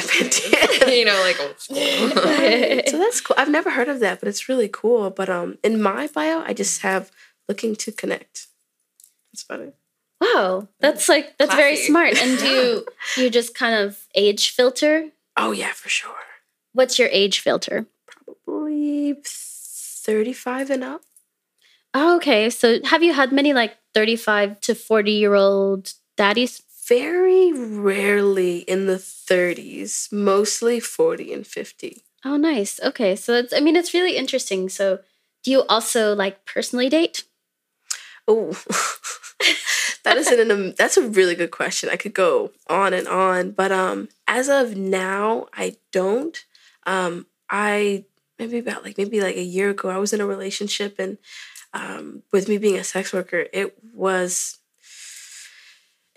[0.91, 1.77] You know, like old school.
[1.77, 3.35] so that's cool.
[3.37, 5.09] I've never heard of that, but it's really cool.
[5.09, 7.11] But um, in my bio, I just have
[7.47, 8.47] looking to connect.
[9.31, 9.71] That's funny.
[10.19, 12.17] Wow, that's like that's very smart.
[12.21, 12.85] And do you
[13.17, 15.09] you just kind of age filter?
[15.35, 16.13] Oh yeah, for sure.
[16.73, 17.87] What's your age filter?
[18.45, 21.01] Probably thirty-five and up.
[21.93, 26.61] Oh, okay, so have you had many like thirty-five to forty-year-old daddies?
[26.87, 28.30] Very rarely
[28.71, 30.07] in the thirties.
[30.11, 32.03] Mostly forty and fifty.
[32.23, 32.79] Oh, nice.
[32.79, 34.69] Okay, so it's I mean it's really interesting.
[34.69, 34.99] So,
[35.43, 37.23] do you also like personally date?
[38.27, 38.51] Oh,
[40.03, 41.89] that is an um, that's a really good question.
[41.89, 46.43] I could go on and on, but um, as of now, I don't.
[46.85, 48.05] Um, I
[48.39, 51.17] maybe about like maybe like a year ago, I was in a relationship, and
[51.73, 54.59] um, with me being a sex worker, it was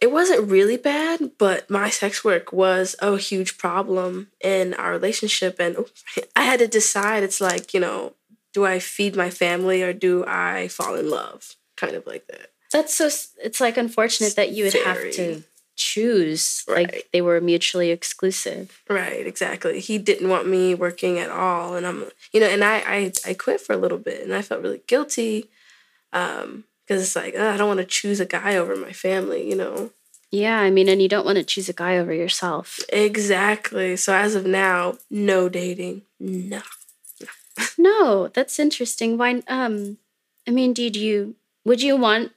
[0.05, 5.59] it wasn't really bad, but my sex work was a huge problem in our relationship,
[5.59, 5.79] and
[6.37, 7.23] I had to decide.
[7.23, 8.13] It's like you know,
[8.53, 11.57] do I feed my family or do I fall in love?
[11.79, 12.51] Kind of like that.
[12.71, 13.07] That's so.
[13.43, 15.43] It's like unfortunate that you would have to
[15.75, 16.65] choose.
[16.69, 16.93] Right.
[16.93, 18.83] Like they were mutually exclusive.
[18.91, 19.81] Right, exactly.
[19.81, 23.33] He didn't want me working at all, and I'm, you know, and I, I, I
[23.33, 25.49] quit for a little bit, and I felt really guilty,
[26.13, 29.49] um, because it's like "Ugh, I don't want to choose a guy over my family,
[29.49, 29.91] you know.
[30.31, 32.81] Yeah, I mean, and you don't want to choose a guy over yourself.
[32.89, 33.97] Exactly.
[33.97, 36.63] So as of now, no dating, no.
[37.79, 39.17] No, that's interesting.
[39.17, 39.43] Why?
[39.47, 39.99] Um,
[40.47, 41.37] I mean, did you?
[41.65, 42.33] Would you want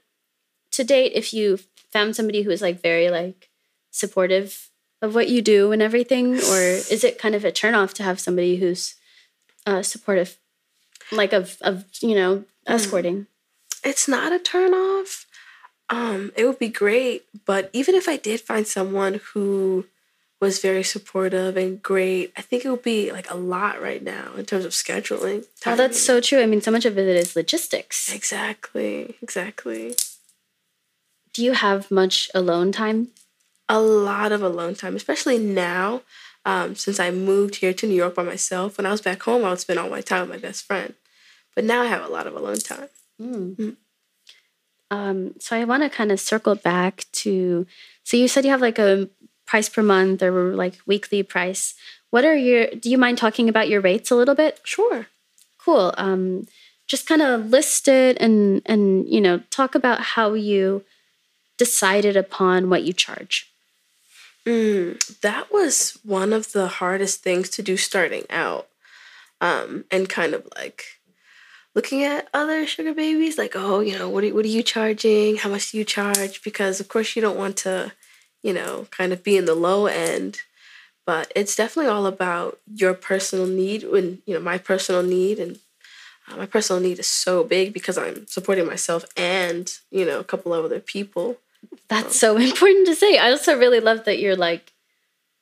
[0.71, 1.59] to date if you
[1.91, 3.49] found somebody who is like very like
[3.89, 4.69] supportive
[5.01, 8.19] of what you do and everything, or is it kind of a turnoff to have
[8.19, 8.95] somebody who's
[9.65, 10.37] uh, supportive,
[11.11, 13.25] like of of you know escorting?
[13.87, 15.25] It's not a turn off.
[15.89, 19.85] Um, it would be great, but even if I did find someone who
[20.41, 24.33] was very supportive and great, I think it would be like a lot right now
[24.35, 25.45] in terms of scheduling.
[25.65, 26.41] Oh, that's so true.
[26.41, 28.13] I mean, so much of it is logistics.
[28.13, 29.95] Exactly, exactly.
[31.31, 33.07] Do you have much alone time?
[33.69, 36.01] A lot of alone time, especially now,
[36.43, 38.77] um, since I moved here to New York by myself.
[38.77, 40.93] When I was back home, I would spend all my time with my best friend.
[41.55, 42.89] But now I have a lot of alone time.
[44.89, 47.65] Um, so I want to kind of circle back to.
[48.03, 49.09] So you said you have like a
[49.45, 51.73] price per month or like weekly price.
[52.09, 52.67] What are your?
[52.67, 54.59] Do you mind talking about your rates a little bit?
[54.63, 55.07] Sure.
[55.57, 55.93] Cool.
[55.97, 56.47] Um,
[56.87, 60.83] just kind of list it and and you know talk about how you
[61.57, 63.51] decided upon what you charge.
[64.45, 68.67] Mm, that was one of the hardest things to do starting out.
[69.41, 70.96] Um, and kind of like
[71.77, 75.35] looking at other sugar babies, like, oh, you know, what are, what are you charging?
[75.35, 76.41] How much do you charge?
[76.41, 77.93] Because, of course, you don't want to,
[78.41, 80.39] you know, kind of be in the low end.
[81.05, 85.37] But it's definitely all about your personal need and, you know, my personal need.
[85.37, 85.59] And
[86.27, 90.23] uh, my personal need is so big because I'm supporting myself and, you know, a
[90.23, 91.37] couple of other people.
[91.89, 93.19] That's so important to say.
[93.19, 94.73] I also really love that you're like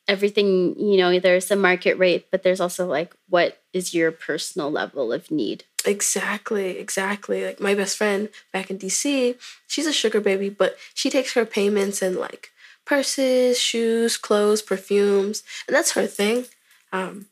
[0.05, 4.69] everything, you know, there's a market rate, but there's also like what is your personal
[4.69, 5.63] level of need.
[5.85, 7.45] Exactly, exactly.
[7.45, 9.35] Like my best friend back in DC,
[9.67, 12.51] she's a sugar baby, but she takes her payments in like
[12.85, 16.45] purses, shoes, clothes, perfumes, and that's her thing.
[16.91, 17.27] Um,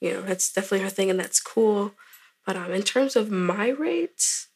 [0.00, 1.92] you know, that's definitely her thing, and that's cool.
[2.46, 4.48] But um, in terms of my rates,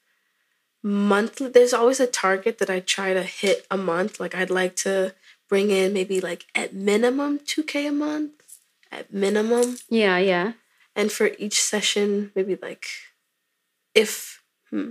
[0.83, 4.21] monthly, there's always a target that I try to hit a month.
[4.21, 5.15] Like I'd like to
[5.49, 8.33] bring in maybe like at minimum two k a month,
[8.93, 10.53] at minimum Yeah, yeah.
[10.95, 12.87] and for each session maybe like
[13.95, 14.91] if hmm,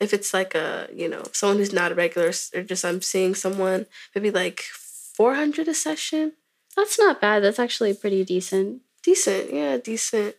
[0.00, 3.34] if it's like a you know someone who's not a regular or just i'm seeing
[3.34, 6.32] someone maybe like 400 a session
[6.76, 7.42] That's not bad.
[7.42, 8.82] That's actually pretty decent.
[9.02, 10.36] decent yeah decent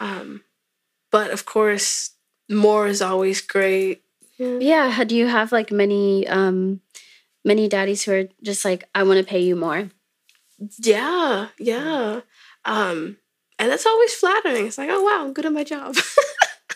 [0.00, 0.42] um
[1.10, 2.10] but of course
[2.48, 4.02] more is always great
[4.38, 4.58] yeah.
[4.60, 5.04] Yeah.
[5.04, 6.80] Do you have like many um
[7.44, 9.88] many daddies who are just like, I want to pay you more?
[10.78, 12.20] yeah yeah
[12.64, 13.16] um
[13.58, 15.94] and that's always flattering it's like oh wow i'm good at my job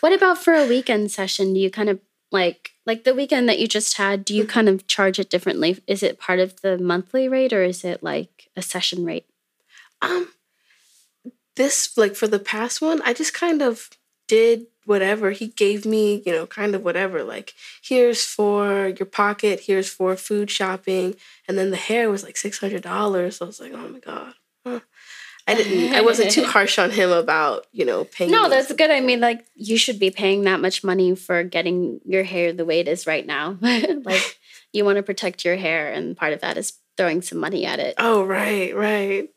[0.01, 1.53] What about for a weekend session?
[1.53, 1.99] Do you kind of
[2.31, 5.81] like like the weekend that you just had, do you kind of charge it differently?
[5.87, 9.25] Is it part of the monthly rate or is it like a session rate?
[10.01, 10.29] um
[11.55, 13.89] this like for the past one i just kind of
[14.27, 19.61] did whatever he gave me you know kind of whatever like here's for your pocket
[19.61, 21.15] here's for food shopping
[21.47, 24.33] and then the hair was like $600 so i was like oh my god.
[25.51, 28.49] I didn't i wasn't too harsh on him about you know paying No, me.
[28.49, 28.89] that's good.
[28.91, 32.65] I mean, like you should be paying that much money for getting your hair the
[32.65, 33.57] way it is right now.
[33.61, 34.37] like
[34.73, 37.79] you want to protect your hair, and part of that is throwing some money at
[37.79, 37.95] it.
[37.97, 39.29] oh right right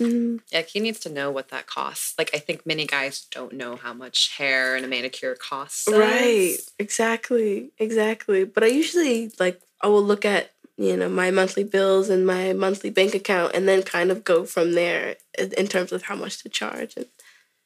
[0.00, 0.40] Mhm.
[0.50, 2.14] Yeah, he needs to know what that costs.
[2.18, 5.86] Like, I think many guys don't know how much hair and a manicure costs.
[5.86, 8.42] Right, exactly, exactly.
[8.44, 12.52] But I usually like I will look at you know, my monthly bills and my
[12.52, 16.42] monthly bank account, and then kind of go from there in terms of how much
[16.42, 16.96] to charge.
[16.96, 17.06] And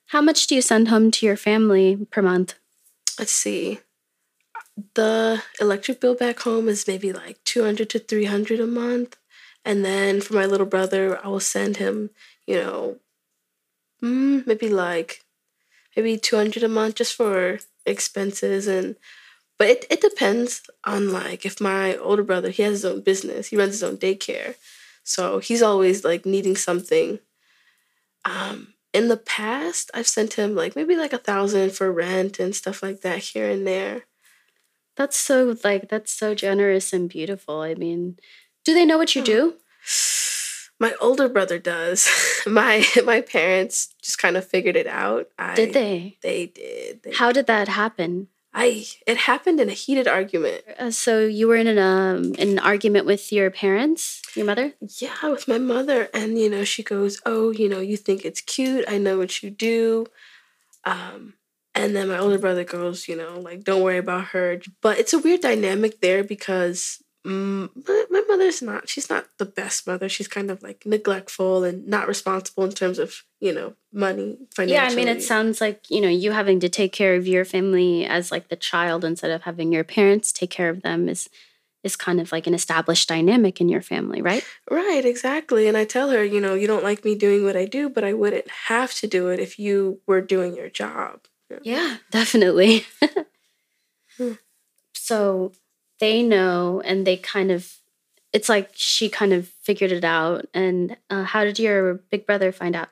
[0.09, 2.55] How much do you send home to your family per month?
[3.19, 3.81] let's see,
[4.95, 9.17] the electric bill back home is maybe like two hundred to three hundred a month,
[9.65, 12.11] and then for my little brother, I will send him,
[12.47, 12.99] you know,
[14.03, 15.25] mm, maybe like
[15.97, 18.97] maybe two hundred a month just for expenses and.
[19.59, 23.49] But it, it depends on like if my older brother he has his own business
[23.49, 24.55] he runs his own daycare
[25.03, 27.19] so he's always like needing something
[28.25, 32.55] um in the past i've sent him like maybe like a thousand for rent and
[32.55, 34.05] stuff like that here and there
[34.97, 37.61] That's so like that's so generous and beautiful.
[37.63, 38.19] I mean,
[38.65, 39.55] do they know what you do?
[40.81, 42.09] my older brother does
[42.47, 46.17] my my parents just kind of figured it out I, Did they?
[46.23, 48.27] they did they, How did that happen?
[48.55, 50.63] I it happened in a heated argument.
[50.79, 54.75] Uh, so you were in an um in an argument with your parents, your mother?
[55.01, 56.09] yeah with my mother.
[56.15, 58.85] And you know she goes oh you know you think it's cute.
[58.89, 60.07] I know what you do.
[60.85, 61.35] Um
[61.75, 64.61] and then my older brother goes you know like don't worry about her.
[64.81, 69.45] But it's a weird dynamic there because mm, my, my mother's not she's not the
[69.45, 73.75] best mother she's kind of like neglectful and not responsible in terms of you know
[73.93, 77.15] money financially Yeah, I mean, it sounds like you know you having to take care
[77.15, 80.83] of your family as like the child instead of having your parents take care of
[80.83, 81.29] them is
[81.85, 84.45] is kind of like an established dynamic in your family, right?
[84.69, 85.69] Right, exactly.
[85.69, 88.03] And I tell her, you know, you don't like me doing what I do, but
[88.03, 91.21] I wouldn't have to do it if you were doing your job.
[91.63, 92.85] Yeah, definitely.
[94.17, 94.33] Hmm.
[94.93, 95.53] so
[96.01, 97.75] they know, and they kind of.
[98.33, 100.45] It's like she kind of figured it out.
[100.53, 102.91] And uh, how did your big brother find out?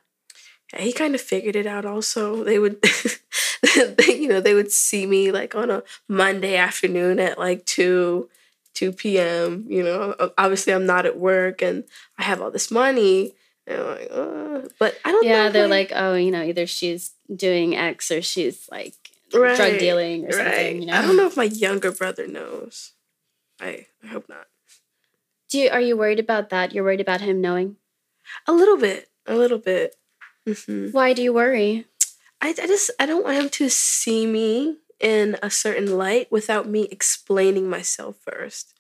[0.73, 2.43] Yeah, he kind of figured it out also.
[2.43, 2.81] They would
[3.63, 8.29] they, you know, they would see me like on a Monday afternoon at like 2
[8.75, 9.67] 2 p.m.
[9.69, 11.85] You know, obviously I'm not at work and
[12.19, 13.35] I have all this money.
[13.67, 15.31] And like, uh, but I don't know.
[15.31, 18.95] Yeah, they're my- like, oh, you know, either she's doing X or she's like
[19.31, 20.47] drug dealing or something.
[20.53, 20.77] right.
[20.77, 22.93] You know, I don't know if my younger brother knows.
[23.61, 24.47] I I hope not.
[25.49, 26.73] Do you, are you worried about that?
[26.73, 27.77] You're worried about him knowing.
[28.47, 29.97] A little bit, a little bit.
[30.47, 31.87] hmm Why do you worry?
[32.41, 36.69] I, I just I don't want him to see me in a certain light without
[36.69, 38.75] me explaining myself first.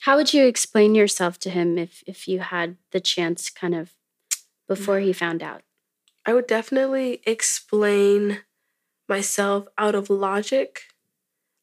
[0.00, 3.94] How would you explain yourself to him if if you had the chance, kind of
[4.68, 5.62] before he found out?
[6.26, 8.40] I would definitely explain
[9.08, 10.82] myself out of logic,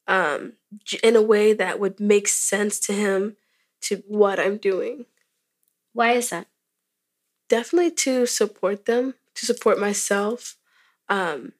[0.07, 0.53] um,
[1.03, 3.35] in a way that would make sense to him
[3.81, 5.05] to what I'm doing.
[5.93, 6.47] Why is that?
[7.49, 10.55] Definitely to support them, to support myself.
[11.09, 11.53] Um,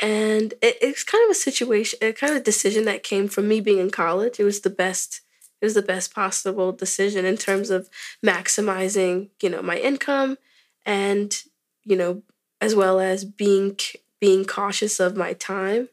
[0.00, 3.48] and it, it's kind of a situation, a kind of a decision that came from
[3.48, 4.38] me being in college.
[4.38, 5.20] It was the best.
[5.60, 7.88] It was the best possible decision in terms of
[8.24, 10.36] maximizing, you know, my income,
[10.84, 11.42] and
[11.84, 12.22] you know,
[12.60, 13.78] as well as being
[14.20, 15.88] being cautious of my time.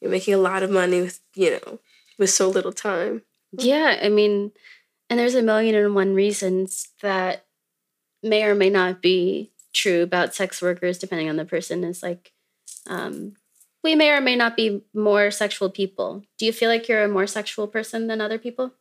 [0.00, 1.80] You're making a lot of money with, you know,
[2.18, 3.22] with so little time.
[3.52, 4.52] Yeah, I mean,
[5.08, 7.46] and there's a million and one reasons that
[8.22, 11.84] may or may not be true about sex workers, depending on the person.
[11.84, 12.32] Is like,
[12.86, 13.34] um,
[13.82, 16.24] we may or may not be more sexual people.
[16.38, 18.72] Do you feel like you're a more sexual person than other people?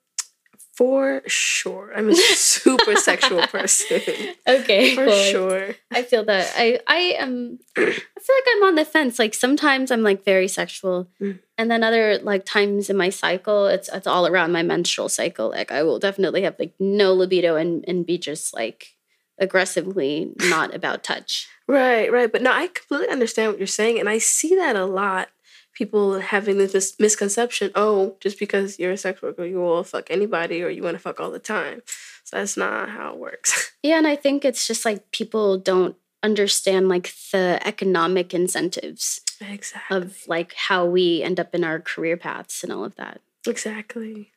[0.75, 4.01] For sure, I'm a super sexual person.
[4.45, 5.23] Okay, For cool.
[5.31, 5.75] sure.
[5.91, 9.17] I feel that I I am I feel like I'm on the fence.
[9.17, 11.39] Like sometimes I'm like very sexual, Mm.
[11.57, 15.49] and then other like times in my cycle, it's it's all around my menstrual cycle.
[15.49, 18.95] Like I will definitely have like no libido and and be just like
[19.39, 21.47] aggressively not about touch.
[21.67, 22.31] Right, right.
[22.31, 23.99] But no, I completely understand what you're saying.
[23.99, 25.29] And I see that a lot.
[25.75, 30.09] People having this mis- misconception oh, just because you're a sex worker, you will fuck
[30.09, 31.83] anybody or you want to fuck all the time.
[32.23, 33.71] So that's not how it works.
[33.83, 39.95] Yeah, and I think it's just like people don't understand like the economic incentives exactly.
[39.95, 43.21] of like how we end up in our career paths and all of that.
[43.45, 44.31] exactly.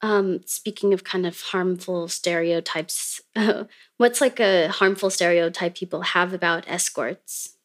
[0.00, 3.20] Um, speaking of kind of harmful stereotypes,
[3.98, 7.56] what's like a harmful stereotype people have about escorts?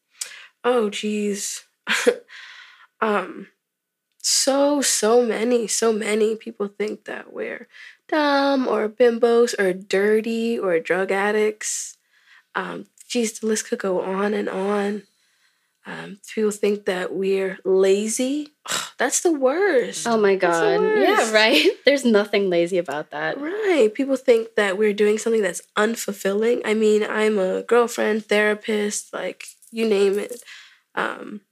[0.62, 1.64] Oh, geez.
[3.04, 3.48] um,
[4.22, 7.68] so, so many, so many people think that we're
[8.08, 11.98] dumb or bimbos or dirty or drug addicts.
[12.54, 15.02] Um, geez, the list could go on and on.
[15.84, 18.54] Um, people think that we're lazy.
[18.96, 20.06] That's the worst.
[20.08, 20.80] Oh my god.
[20.80, 21.66] Yeah, right?
[21.84, 23.38] There's nothing lazy about that.
[23.38, 23.92] Right.
[23.92, 26.62] People think that we're doing something that's unfulfilling.
[26.64, 30.42] I mean, I'm a girlfriend, therapist, like you name it.
[30.94, 31.42] Um,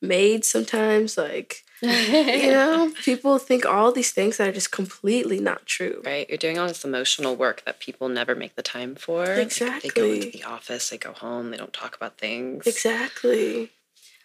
[0.00, 1.88] maid sometimes, like You
[2.52, 6.02] know, people think all these things that are just completely not true.
[6.04, 9.24] Right, you're doing all this emotional work that people never make the time for.
[9.24, 12.66] Like, they go into the office, they go home, they don't talk about things.
[12.66, 13.70] Exactly.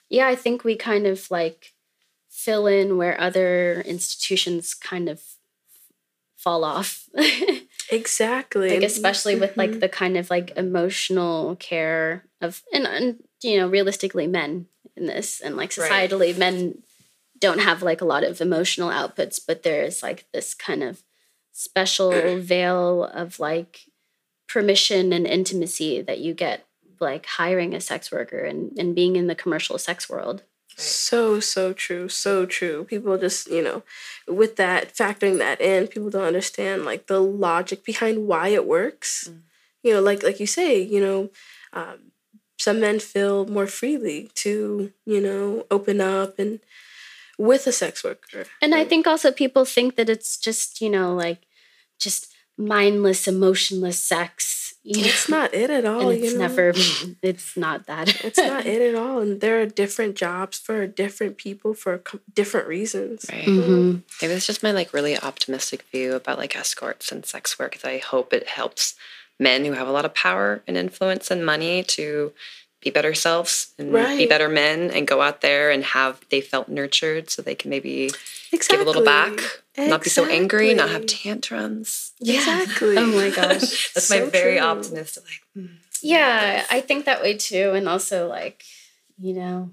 [0.09, 1.73] yeah, I think we kind of like
[2.29, 5.21] fill in where other institutions kind of
[6.35, 7.09] fall off.
[7.91, 8.69] Exactly.
[8.69, 9.79] like And- especially with like mm-hmm.
[9.79, 14.65] the kind of like emotional care of and, and you know realistically men
[14.95, 16.09] in this and like Right.
[16.09, 16.81] societally men
[17.39, 21.03] don't have like a lot of emotional outputs but there's like this kind of
[21.51, 23.81] special veil of like
[24.47, 26.65] permission and intimacy that you get
[26.99, 30.43] like hiring a sex worker and, and being in the commercial sex world
[30.77, 32.09] So, so true.
[32.09, 32.83] So true.
[32.83, 33.83] People just, you know,
[34.27, 39.29] with that, factoring that in, people don't understand like the logic behind why it works.
[39.83, 41.29] You know, like like you say, you know,
[41.71, 42.11] um,
[42.57, 46.59] some men feel more freely to, you know, open up and
[47.37, 48.45] with a sex worker.
[48.61, 51.39] And I think also people think that it's just, you know, like
[51.99, 54.73] just mindless, emotionless sex.
[54.83, 55.07] You know?
[55.07, 56.09] It's not it at all.
[56.09, 56.47] and it's you know?
[56.47, 56.69] never,
[57.21, 58.23] it's not that.
[58.23, 59.19] It's not it at all.
[59.19, 62.01] And there are different jobs for different people for
[62.33, 63.25] different reasons.
[63.29, 63.45] Right.
[63.45, 64.03] Mhm.
[64.21, 67.79] Maybe it's just my like really optimistic view about like escorts and sex work.
[67.79, 68.95] That I hope it helps
[69.39, 72.31] men who have a lot of power and influence and money to
[72.81, 76.69] be better selves and be better men and go out there and have they felt
[76.69, 78.11] nurtured so they can maybe
[78.51, 78.77] Exactly.
[78.77, 79.39] give a little back,
[79.77, 81.31] not be so angry, not have Exactly.
[81.31, 82.13] tantrums.
[82.21, 82.97] Exactly.
[82.97, 83.93] Oh my gosh.
[83.93, 84.65] That's my very true.
[84.65, 85.77] optimistic like mm.
[86.01, 87.71] Yeah, I think that way too.
[87.73, 88.63] And also, like,
[89.17, 89.71] you know,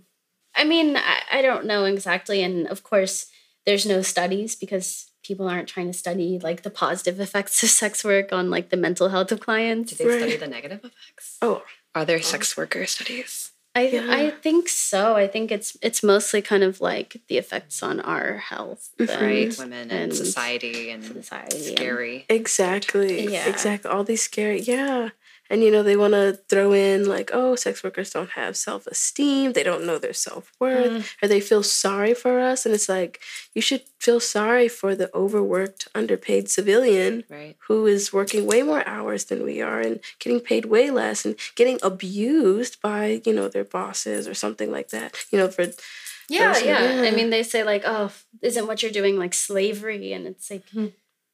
[0.54, 2.42] I mean, I, I don't know exactly.
[2.42, 3.26] And of course,
[3.66, 8.04] there's no studies because people aren't trying to study like the positive effects of sex
[8.04, 9.92] work on like the mental health of clients.
[9.92, 11.38] Do they study the negative effects?
[11.42, 11.62] Oh,
[11.94, 12.20] Are there oh.
[12.20, 13.52] sex worker studies?
[13.74, 14.06] I Yeah.
[14.10, 15.16] I think so.
[15.16, 19.20] I think it's it's mostly kind of like the effects on our health, mhm.
[19.20, 22.26] Right, women and, and society and society and- scary.
[22.28, 23.32] Exactly.
[23.32, 23.48] Yeah.
[23.48, 23.90] Exactly.
[23.90, 24.60] All these scary.
[24.60, 25.10] Yeah.
[25.52, 28.86] And you know they want to throw in like, oh, sex workers don't have self
[28.94, 29.52] esteem.
[29.52, 31.04] They don't know their self worth, Mm.
[31.22, 32.64] or they feel sorry for us.
[32.64, 33.20] And it's like
[33.54, 37.54] you should feel sorry for the overworked, underpaid civilian Right.
[37.68, 41.34] who is working way more hours than we are and getting paid way less and
[41.54, 45.10] getting abused by you know their bosses or something like that.
[45.30, 45.66] You know for
[46.28, 47.02] Yeah, are- yeah.
[47.08, 48.10] I mean, they say like, "Oh,
[48.48, 50.64] isn't what you're doing like slavery?" And it's like,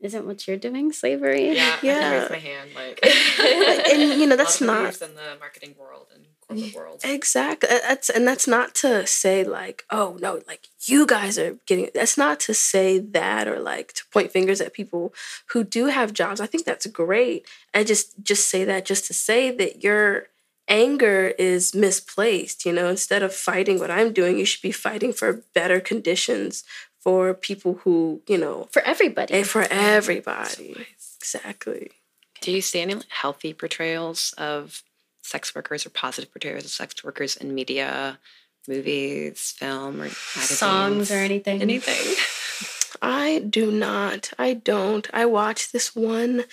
[0.01, 1.55] isn't what you're doing slavery?
[1.57, 2.01] Yeah, I Yeah.
[2.01, 2.71] can raise my hand.
[2.77, 7.01] Like, and you know that's not in the marketing world and corporate world.
[7.05, 7.69] Exactly.
[7.69, 11.91] Uh, That's and that's not to say like, oh no, like you guys are getting.
[11.95, 15.13] That's not to say that or like to point fingers at people
[15.49, 16.41] who do have jobs.
[16.41, 17.47] I think that's great.
[17.75, 20.29] I just just say that just to say that your
[20.69, 22.65] anger is misplaced.
[22.67, 26.65] You know, instead of fighting what I'm doing, you should be fighting for better conditions
[27.09, 29.33] for people who you know For everybody.
[29.33, 30.87] and for everybody.
[31.19, 31.91] Exactly.
[32.43, 34.83] Do you see any healthy portrayals of
[35.23, 38.19] sex workers or positive portrayals of sex workers in media,
[38.69, 40.59] movies, film, or magazines?
[40.59, 41.63] Songs or anything.
[41.63, 42.05] Anything.
[43.01, 44.31] I do not.
[44.39, 45.09] I don't.
[45.15, 46.45] I watched this one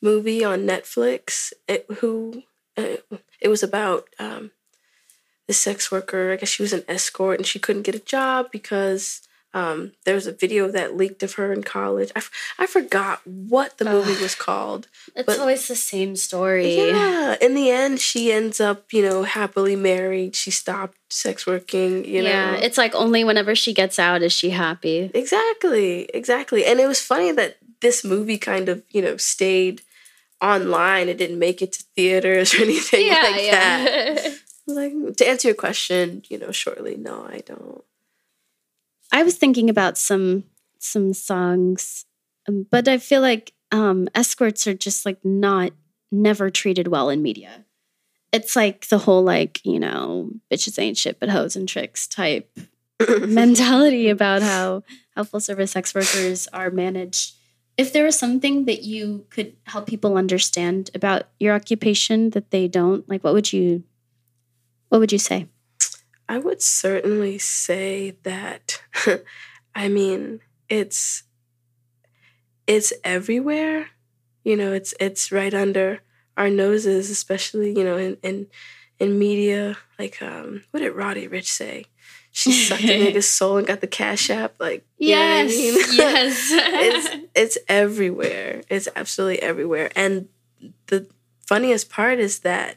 [0.00, 1.52] movie on Netflix.
[1.66, 2.44] It, who
[2.76, 2.98] uh,
[3.40, 4.52] it was about um,
[5.48, 6.32] the sex worker.
[6.32, 9.20] I guess she was an escort and she couldn't get a job because
[9.54, 12.10] um, there was a video that leaked of her in college.
[12.16, 14.88] I, f- I forgot what the movie was called.
[15.14, 16.76] It's but- always the same story.
[16.76, 17.36] Yeah.
[17.40, 20.34] In the end, she ends up, you know, happily married.
[20.34, 22.04] She stopped sex working.
[22.04, 22.28] You know.
[22.28, 25.10] yeah, it's like only whenever she gets out is she happy.
[25.14, 26.66] Exactly, exactly.
[26.66, 29.82] And it was funny that this movie kind of, you know, stayed
[30.42, 31.08] online.
[31.08, 34.38] It didn't make it to theaters or anything yeah, like that.
[34.66, 37.84] Like to answer your question, you know, shortly, no, I don't.
[39.14, 40.42] I was thinking about some
[40.80, 42.04] some songs,
[42.48, 45.70] um, but I feel like um, escorts are just like not
[46.10, 47.64] never treated well in media.
[48.32, 52.58] It's like the whole like you know bitches ain't shit but hoes and tricks type
[53.20, 54.82] mentality about how
[55.14, 57.36] how full service sex workers are managed.
[57.76, 62.66] If there was something that you could help people understand about your occupation that they
[62.66, 63.84] don't, like what would you
[64.88, 65.46] what would you say?
[66.28, 68.82] I would certainly say that
[69.74, 71.24] I mean, it's
[72.66, 73.88] it's everywhere.
[74.44, 76.00] You know, it's it's right under
[76.36, 78.46] our noses, especially, you know, in in,
[78.98, 79.76] in media.
[79.98, 81.86] Like um what did Roddy Ricch say?
[82.30, 84.54] She sucked a nigga's soul and got the cash app.
[84.58, 85.74] Like what I mean?
[85.92, 86.48] yes.
[86.52, 88.62] it's it's everywhere.
[88.68, 89.90] It's absolutely everywhere.
[89.96, 90.28] And
[90.86, 91.06] the
[91.46, 92.76] funniest part is that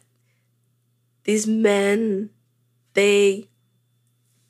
[1.23, 2.29] these men
[2.97, 3.47] they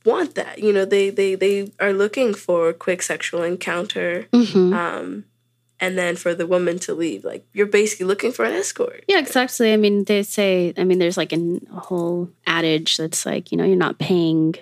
[0.06, 0.60] want that.
[0.60, 4.74] You know, they they they are looking for a quick sexual encounter, Mhm.
[4.74, 5.26] um,
[5.80, 7.24] and then for the woman to leave.
[7.24, 9.04] Like you're basically looking for an escort.
[9.08, 9.74] Yeah, exactly.
[9.74, 13.58] I mean, they say, I mean, there's like an, a whole adage that's like, you
[13.58, 14.56] know, you're not paying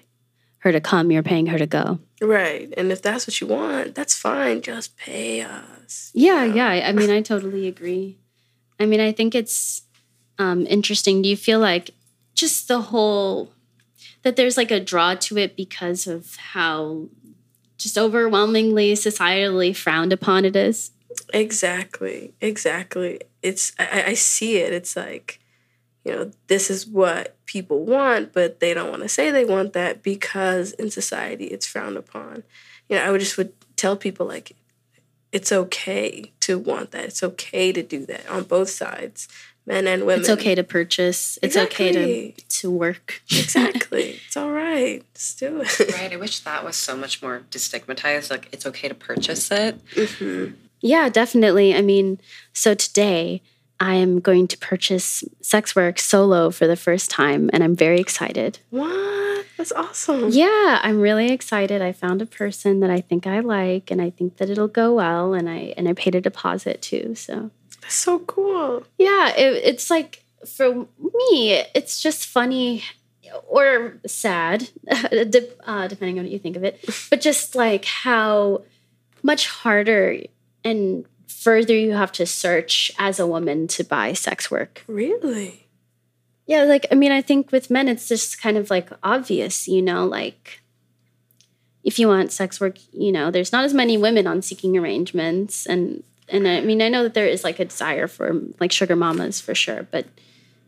[0.59, 1.99] her to come, you're paying her to go.
[2.21, 2.73] Right.
[2.75, 4.61] And if that's what you want, that's fine.
[4.61, 6.09] Just pay us.
[6.13, 6.67] Yeah, yeah.
[6.67, 8.17] I I mean, I totally agree.
[8.79, 9.83] I mean, I think it's
[10.39, 11.21] um, interesting.
[11.21, 11.91] Do you feel like
[12.33, 13.51] just the whole
[14.23, 17.07] that there's like a draw to it because of how
[17.77, 20.91] just overwhelmingly societally frowned upon it is?
[21.33, 22.33] Exactly.
[22.41, 23.21] Exactly.
[23.41, 24.73] It's I, I- see it.
[24.73, 25.39] It's like,
[26.03, 29.73] you know, this is what people want, but they don't want to say they want
[29.73, 32.43] that because in society it's frowned upon.
[32.89, 34.55] You know, I would just would tell people like
[35.31, 37.05] it's okay to want that.
[37.05, 39.27] It's okay to do that on both sides,
[39.65, 40.21] men and women.
[40.21, 41.37] It's okay to purchase.
[41.41, 43.21] It's okay to to work.
[43.31, 44.19] Exactly.
[44.25, 45.03] it's all right.
[45.13, 45.79] Just do it.
[45.99, 46.13] Right.
[46.13, 48.29] I wish that was so much more destigmatized.
[48.29, 49.79] Like it's okay to purchase it.
[49.95, 50.47] hmm
[50.81, 51.75] Yeah, definitely.
[51.75, 52.19] I mean,
[52.53, 53.41] so today
[53.79, 57.99] I am going to purchase sex work solo for the first time, and I'm very
[57.99, 58.59] excited.
[58.69, 59.45] What?
[59.57, 60.29] That's awesome.
[60.31, 61.81] Yeah, I'm really excited.
[61.81, 64.93] I found a person that I think I like, and I think that it'll go
[64.95, 65.33] well.
[65.33, 67.15] And I and I paid a deposit too.
[67.15, 67.51] So
[67.85, 68.83] That's so cool.
[68.97, 72.83] yeah, it, it's like for me, it's just funny
[73.47, 76.83] or sad, uh, depending on what you think of it.
[77.09, 78.63] But just like how
[79.23, 80.17] much harder
[80.63, 84.83] and further you have to search as a woman to buy sex work.
[84.87, 85.67] Really?
[86.47, 89.81] Yeah, like I mean, I think with men, it's just kind of like obvious, you
[89.81, 90.61] know, like
[91.83, 95.65] if you want sex work, you know, there's not as many women on seeking arrangements,
[95.65, 98.95] and and I mean, I know that there is like a desire for like sugar
[98.95, 100.05] mamas for sure, but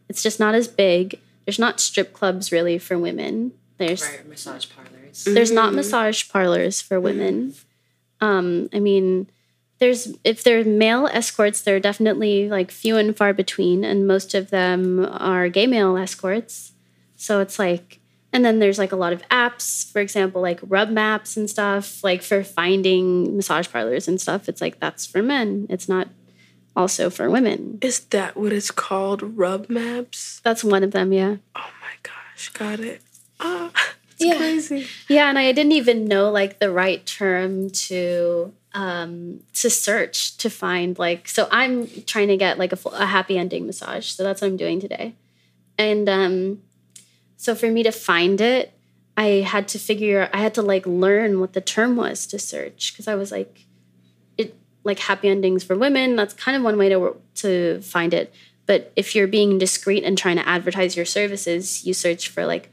[0.09, 1.19] it's just not as big.
[1.45, 3.53] There's not strip clubs really for women.
[3.77, 4.27] There's Right.
[4.27, 5.23] Massage parlors.
[5.25, 5.75] there's not Mhm.
[5.75, 7.53] massage parlors for women.
[8.21, 9.27] Um, I mean,
[9.79, 14.49] there's if they're male escorts, they're definitely like few and far between, and most of
[14.49, 16.71] them are gay male escorts.
[17.15, 17.96] So it's like,
[18.33, 22.03] and then there's like a lot of apps, for example, like Rub Maps and stuff,
[22.03, 24.47] like for finding massage parlors and stuff.
[24.49, 25.65] It's like that's for men.
[25.69, 26.09] It's not
[26.75, 27.79] also for women.
[27.81, 29.37] Is that what it's called?
[29.37, 30.41] Rub maps?
[30.43, 31.37] That's one of them, yeah.
[31.55, 33.01] Oh my gosh, got it.
[33.39, 33.71] Ah,
[34.11, 34.37] it's Yeah.
[34.37, 34.85] crazy.
[35.07, 40.49] Yeah, and I didn't even know like the right term to um to search to
[40.51, 44.05] find like so I'm trying to get like a, full, a happy ending massage.
[44.07, 45.15] So that's what I'm doing today.
[45.79, 46.61] And um
[47.37, 48.73] so for me to find it,
[49.15, 52.91] I had to figure I had to like learn what the term was to search
[52.93, 53.65] because I was like
[54.37, 58.33] it like happy endings for women, that's kind of one way to to find it.
[58.65, 62.69] But if you're being discreet and trying to advertise your services, you search for like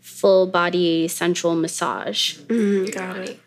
[0.00, 2.34] full body sensual massage.
[2.48, 3.40] Mm, got it.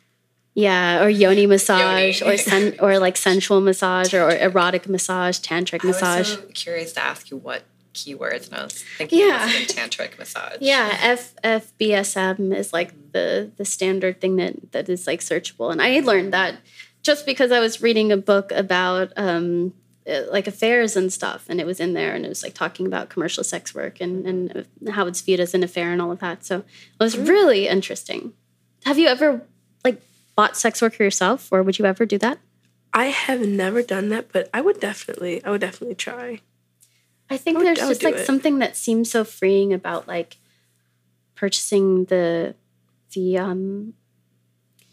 [0.54, 2.34] Yeah, or yoni massage, Yoni.
[2.34, 6.30] or sen- or like sensual massage, or, or erotic massage, tantric I was massage.
[6.36, 7.64] so curious to ask you what
[7.94, 9.46] keywords, and I was thinking Yeah.
[9.48, 9.66] yeah.
[9.66, 10.58] tantric massage.
[10.62, 15.08] yeah, F F B S M is like the the standard thing that that is
[15.08, 16.56] like searchable, and I learned that
[17.04, 19.74] just because I was reading a book about um
[20.08, 22.86] uh, like affairs and stuff, and it was in there, and it was like talking
[22.88, 26.20] about commercial sex work and and how it's viewed as an affair and all of
[26.20, 26.44] that.
[26.46, 28.34] So it was really interesting.
[28.86, 29.42] Have you ever
[29.86, 30.02] like
[30.36, 32.40] bought sex work for yourself, or would you ever do that?
[32.94, 36.42] I have never done that, but I would definitely, I would definitely try.
[37.32, 38.26] I think I would- there's would just like it.
[38.26, 40.38] something that seems so freeing about like
[41.36, 42.56] purchasing the
[43.14, 43.94] the um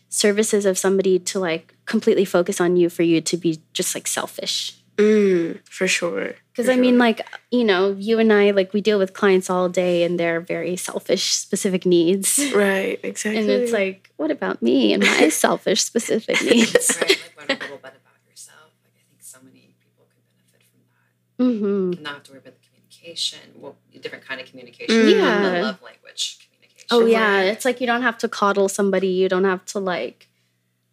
[0.09, 4.07] services of somebody to like completely focus on you for you to be just like
[4.07, 4.75] selfish.
[4.97, 6.35] Mm, for sure.
[6.51, 9.69] Because I mean, like you know, you and I like we deal with clients all
[9.69, 13.39] day and their very selfish specific needs, right, exactly.
[13.41, 16.99] and it's like, what about me and my selfish specific needs?
[17.01, 18.75] Right, like learn a little bit about yourself.
[18.83, 20.81] Like I think so many people could benefit from
[21.39, 21.45] that.
[21.45, 23.39] hmm And not have to worry about the communication.
[23.57, 24.95] Well, different kind of communication.
[24.97, 25.11] Mm.
[25.13, 25.41] Yeah.
[25.51, 26.87] The love language communication.
[26.91, 27.43] Oh yeah, Right.
[27.45, 29.09] it's like you don't have to coddle somebody.
[29.09, 30.29] You don't have to like,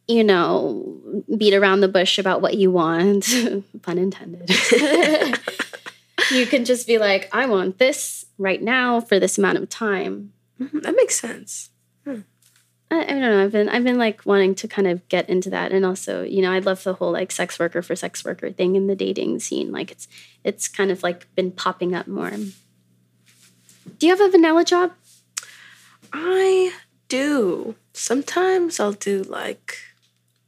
[0.08, 1.02] you know,
[1.38, 3.28] beat around the bush about what you want.
[3.82, 4.50] Pun intended.
[6.32, 10.32] you can just be like, I want this right now for this amount of time.
[10.60, 11.70] Mhm, that makes sense.
[12.92, 13.44] I, I don't know.
[13.44, 16.42] I've been I've been like wanting to kind of get into that, and also, you
[16.42, 19.40] know, I love the whole like sex worker for sex worker thing in the dating
[19.40, 19.72] scene.
[19.72, 20.08] Like it's
[20.44, 22.32] it's kind of like been popping up more.
[22.32, 24.92] Do you have a vanilla job?
[26.14, 26.74] I
[27.08, 27.76] do.
[27.94, 29.78] Sometimes I'll do like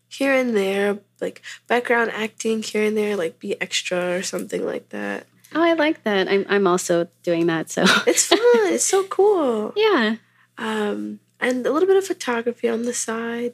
[0.10, 4.90] here and there, like background acting here and there, like be extra or something like
[4.90, 5.28] that.
[5.56, 6.28] Oh, I like that.
[6.28, 7.70] I'm I'm also doing that.
[7.70, 8.40] So It's fun.
[8.44, 9.74] it's so cool.
[9.76, 10.16] yeah.
[10.58, 13.54] Um, and a little bit of photography on the side.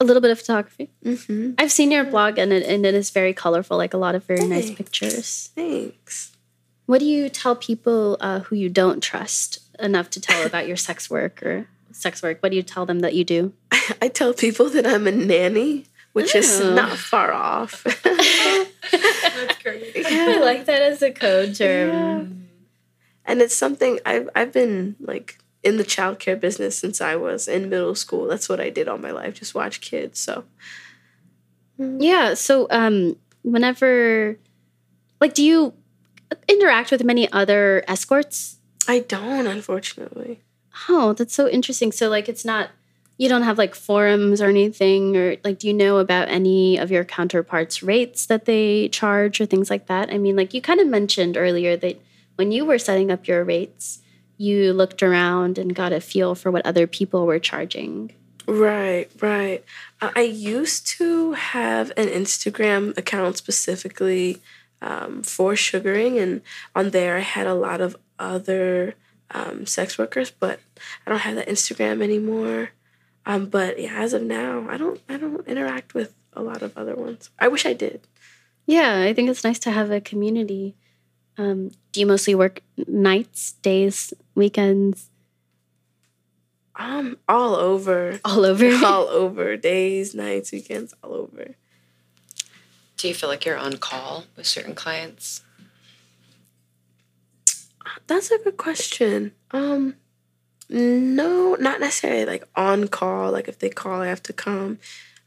[0.00, 0.90] A little bit of photography.
[1.04, 1.54] Mm-hmm.
[1.58, 4.24] I've seen your blog and it, and it is very colorful, like a lot of
[4.24, 5.50] very nice pictures.
[5.56, 6.36] Thanks.
[6.86, 10.76] What do you tell people uh, who you don't trust enough to tell about your
[10.76, 12.38] sex work or sex work?
[12.40, 13.52] What do you tell them that you do?
[14.00, 16.72] I tell people that I'm a nanny, which is Oh.
[16.74, 17.82] not far off.
[18.92, 19.92] That's great.
[20.06, 22.46] I like that as a code term.
[23.26, 25.38] and it's something I've I've been like
[25.68, 28.26] in the childcare business since I was in middle school.
[28.26, 30.18] That's what I did all my life, just watch kids.
[30.18, 30.44] So
[31.78, 32.34] Yeah.
[32.34, 34.36] So, um, whenever,
[35.20, 35.74] like, do you
[36.48, 38.58] interact with many other escorts?
[38.88, 40.42] I don't, unfortunately.
[40.88, 41.92] Oh, that's so interesting.
[41.92, 42.70] So, like, it's not,
[43.16, 46.90] you don't have like forums or anything, or like, do you know about any of
[46.90, 50.12] your counterparts' rates that they charge or things like that?
[50.12, 52.00] I mean, like, you kind of mentioned earlier that
[52.36, 54.00] when you were setting up your rates,
[54.38, 58.12] you looked around and got a feel for what other people were charging.
[58.46, 59.62] Right, right.
[60.00, 64.40] I used to have an Instagram account specifically
[64.80, 66.40] um, for sugaring, and
[66.74, 68.94] on there I had a lot of other
[69.32, 70.60] um, sex workers, but
[71.06, 72.70] I don't have that Instagram anymore.
[73.26, 76.76] Um, but yeah, as of now, I don't I don't interact with a lot of
[76.78, 77.28] other ones.
[77.38, 78.06] I wish I did.
[78.66, 80.74] Yeah, I think it's nice to have a community.
[81.36, 85.10] Um, do you mostly work nights, days, weekends,
[86.76, 88.70] Um, all over, all over?
[88.86, 91.56] all over, days, nights, weekends, all over.
[92.96, 95.42] Do you feel like you're on call with certain clients?
[98.06, 99.32] That's a good question.
[99.50, 99.96] Um,
[100.70, 103.32] no, not necessarily like on call.
[103.32, 104.78] Like if they call, I have to come.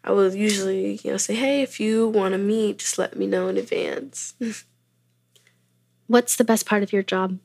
[0.04, 3.28] I will usually, you know, say, hey, if you want to meet, just let me
[3.28, 4.34] know in advance.
[6.08, 7.38] What's the best part of your job?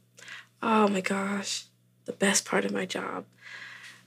[0.63, 1.65] Oh my gosh,
[2.05, 3.25] the best part of my job.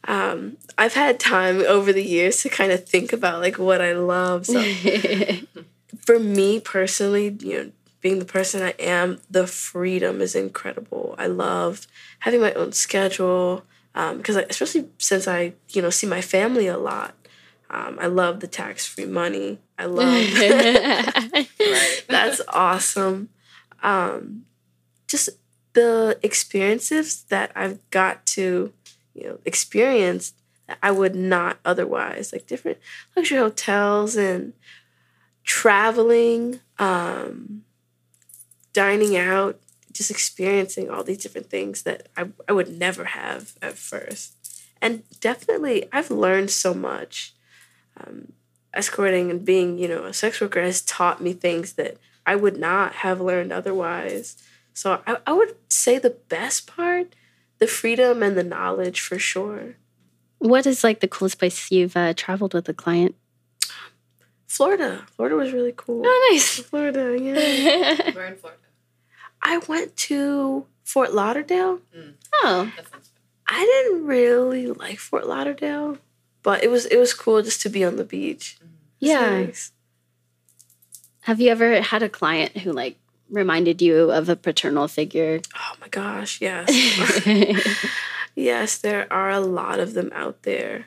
[0.05, 3.93] Um, I've had time over the years to kind of think about like what I
[3.93, 4.45] love.
[4.45, 4.61] So
[6.05, 7.71] for me personally, you know,
[8.01, 11.15] being the person I am, the freedom is incredible.
[11.17, 11.85] I love
[12.19, 17.15] having my own schedule because, especially since I, you know, see my family a lot.
[17.69, 19.59] Um, I love the tax-free money.
[19.77, 20.07] I love
[22.07, 23.29] that's awesome.
[23.83, 24.45] Um,
[25.07, 25.29] just
[25.79, 28.73] the experiences that I've got to,
[29.13, 30.33] you know, experience
[30.67, 32.79] that I would not otherwise, like different
[33.15, 34.51] luxury hotels and
[35.45, 37.63] traveling, um,
[38.73, 39.57] dining out,
[39.93, 44.35] just experiencing all these different things that I, I would never have at first.
[44.81, 47.33] And definitely, I've learned so much.
[47.95, 48.33] Um,
[48.73, 52.57] escorting and being, you know, a sex worker has taught me things that I would
[52.57, 54.35] not have learned otherwise.
[54.73, 57.13] So I, I would say the best part,
[57.59, 59.75] the freedom and the knowledge for sure.
[60.37, 63.15] what is like the coolest place you've uh, traveled with a client?
[64.47, 65.05] Florida.
[65.15, 66.01] Florida was really cool.
[66.05, 66.59] Oh, nice.
[66.69, 68.11] Florida, yeah.
[68.15, 68.61] We're in Florida.
[69.41, 71.79] I went to Fort Lauderdale.
[72.43, 73.01] oh, That sounds fun.
[73.47, 75.97] I didn't really like Fort Lauderdale,
[76.43, 78.57] but it was it was cool just to be on the beach.
[78.61, 78.65] It
[79.05, 79.29] was yeah.
[79.45, 79.71] nice.
[81.21, 82.97] Have you ever had a client who like
[83.29, 85.41] reminded you of a paternal figure?
[85.55, 86.69] Oh my gosh, yes.
[88.35, 90.85] yes, there are a lot of them out there.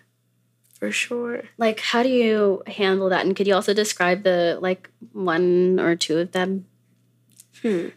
[0.78, 1.44] For sure.
[1.58, 3.24] like, how do you handle that?
[3.24, 6.66] And could you also describe the like one or two of them?
[7.62, 7.90] Hmm.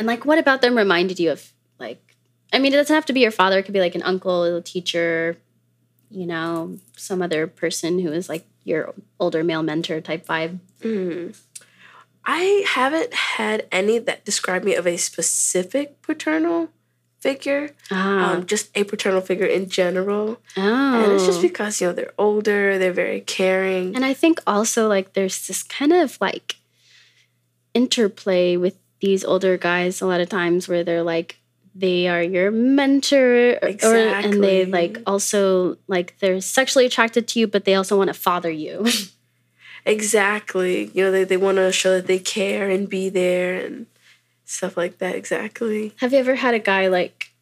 [0.00, 2.16] And like, what about them reminded you of like?
[2.52, 3.60] I mean, it doesn't have to be your father.
[3.60, 5.36] It could be like an uncle, a teacher,
[6.10, 10.58] you know, some other person who is like your older male mentor type vibe.
[10.80, 11.36] Mm.
[12.24, 16.68] I haven't had any that describe me of a specific paternal
[17.20, 20.40] figure, Ah, um, just a paternal figure in general.
[20.56, 21.02] oh.
[21.04, 23.94] And it's just because, you know, they're older, they're very caring.
[23.94, 26.56] And I think also like there's this kind of like
[27.74, 31.38] interplay with these older guys a lot of times where they're like
[31.74, 37.40] they are your mentor or, or and they like also like they're sexually attracted to
[37.40, 38.86] you but they also want to father you.
[39.84, 40.90] Exactly.
[40.94, 43.86] You know, they, they want to show that they care and be there and
[44.44, 45.14] stuff like that.
[45.14, 45.92] Exactly.
[45.96, 47.32] Have you ever had a guy like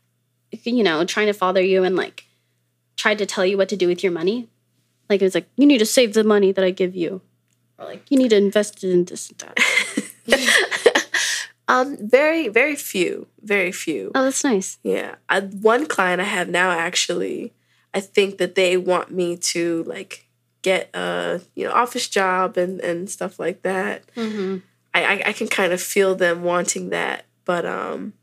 [0.65, 2.25] you know trying to father you and like
[2.97, 4.49] tried to tell you what to do with your money?
[5.09, 7.21] Like it was like you need to save the money that I give you.
[7.79, 11.07] Or like you need to invest it in this and that.
[11.69, 13.27] um, very, very few.
[13.43, 14.13] Very few.
[14.15, 14.79] Oh, that's nice.
[14.83, 15.17] Yeah.
[15.29, 17.53] I, one client I have now actually,
[17.93, 20.27] I think that they want me to like
[20.63, 24.05] get a you know office job and and stuff like that.
[24.15, 24.59] Mm-hmm.
[24.95, 28.15] I I, I can kind of feel them wanting that, but um,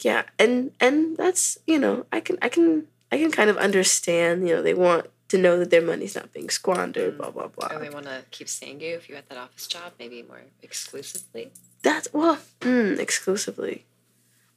[0.00, 4.48] yeah, and and that's you know I can I can I can kind of understand.
[4.48, 7.18] You know, they want to know that their money's not being squandered.
[7.18, 7.76] Blah blah blah.
[7.76, 10.42] Or they want to keep seeing you if you had that office job, maybe more
[10.62, 11.50] exclusively.
[11.82, 13.86] That's well, mm, exclusively.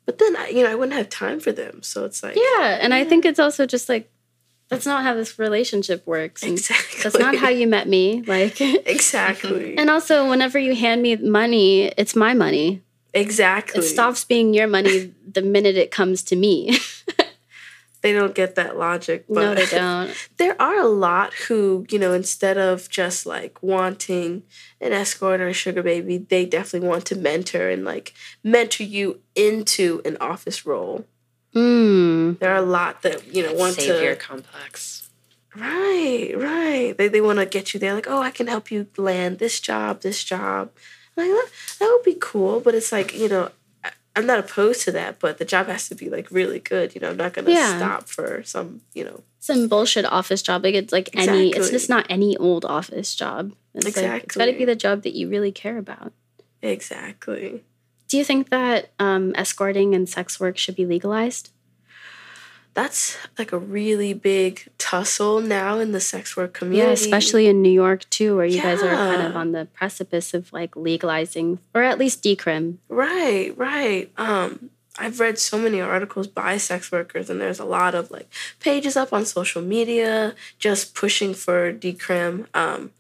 [0.05, 1.82] But then I, you know, I wouldn't have time for them.
[1.82, 4.09] So it's like Yeah, and I think it's also just like
[4.74, 6.43] that's not how this relationship works.
[6.43, 7.01] and exactly.
[7.03, 8.21] That's not how you met me.
[8.24, 9.78] Like, exactly.
[9.78, 12.82] and also, whenever you hand me money, it's my money.
[13.13, 13.80] exactly.
[13.80, 16.78] It stops being your money the minute it comes to me.
[18.03, 19.24] They don't get that logic.
[19.30, 20.30] But no, they don't.
[20.36, 24.43] there are a lot who, you know, instead of just like wanting
[24.82, 28.13] an escort or a sugar baby, they definitely want to mentor and like
[28.43, 31.05] mentor you into an office role.
[31.56, 32.39] Mm.
[32.39, 35.10] There are a lot that, you know, want to Savior to complex.
[35.56, 36.95] Right, right.
[36.97, 39.60] They they want to get you there like, "Oh, I can help you land this
[39.60, 40.72] job, this job."
[41.16, 41.49] I'm like, that,
[41.80, 43.51] that would be cool, but it's like, you know,
[43.84, 46.95] I, I'm not opposed to that, but the job has to be like really good,
[46.95, 47.12] you know.
[47.12, 47.78] I'm not going to Yeah.
[47.78, 49.22] stop for some, you know.
[49.39, 50.64] Some bullshit office job.
[50.64, 51.51] Like it's like any.
[51.51, 53.54] It's just not any old office job.
[53.76, 56.14] It's like it's got to be the job that you really care about.
[56.64, 57.64] Exactly.
[58.14, 61.49] Do you think that um, escorting and sex work should be legalized?
[62.76, 66.86] that's like a really big tussle now in the sex work community.
[66.88, 70.36] Yeah, especially in New York too, where you guys are kind of on the precipice
[70.36, 72.78] of like legalizing or at least decrim.
[72.88, 74.11] right, right.
[74.16, 78.30] Um, I've read so many articles by sex workers, and there's a lot of like
[78.59, 82.45] pages up on social media just pushing for decrim.
[82.53, 82.91] Um,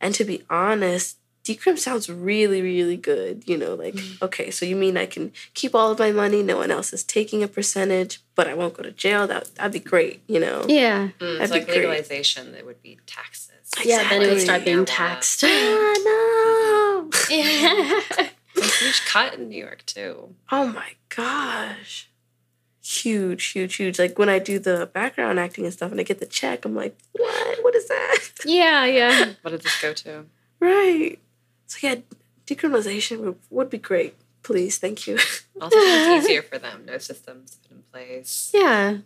[0.00, 3.44] and to be honest, decrim sounds really, really good.
[3.46, 6.56] You know, like okay, so you mean I can keep all of my money, no
[6.56, 9.26] one else is taking a percentage, but I won't go to jail.
[9.26, 10.22] That that'd be great.
[10.26, 10.64] You know.
[10.68, 11.76] Yeah, Mm, That'd it's be like great.
[11.78, 12.54] legalization.
[12.54, 13.50] It would be taxes.
[13.84, 14.08] yeah.
[14.08, 15.44] Then it would start being taxed.
[15.46, 17.10] Ah, no.
[18.56, 20.34] It's a huge cut in New York too.
[20.52, 22.08] Oh my gosh.
[22.82, 23.98] Huge, huge, huge.
[23.98, 26.74] Like when I do the background acting and stuff and I get the check, I'm
[26.76, 27.64] like, what?
[27.64, 28.18] What is that?
[28.44, 29.32] yeah, yeah.
[29.42, 30.26] What did this go to?
[30.60, 31.18] right.
[31.66, 31.96] So yeah,
[32.46, 34.14] decriminalization would, would be great.
[34.42, 35.18] Please, thank you.
[35.60, 36.84] Also, it's easier for them.
[36.84, 38.50] No systems put in place.
[38.52, 38.98] Yeah.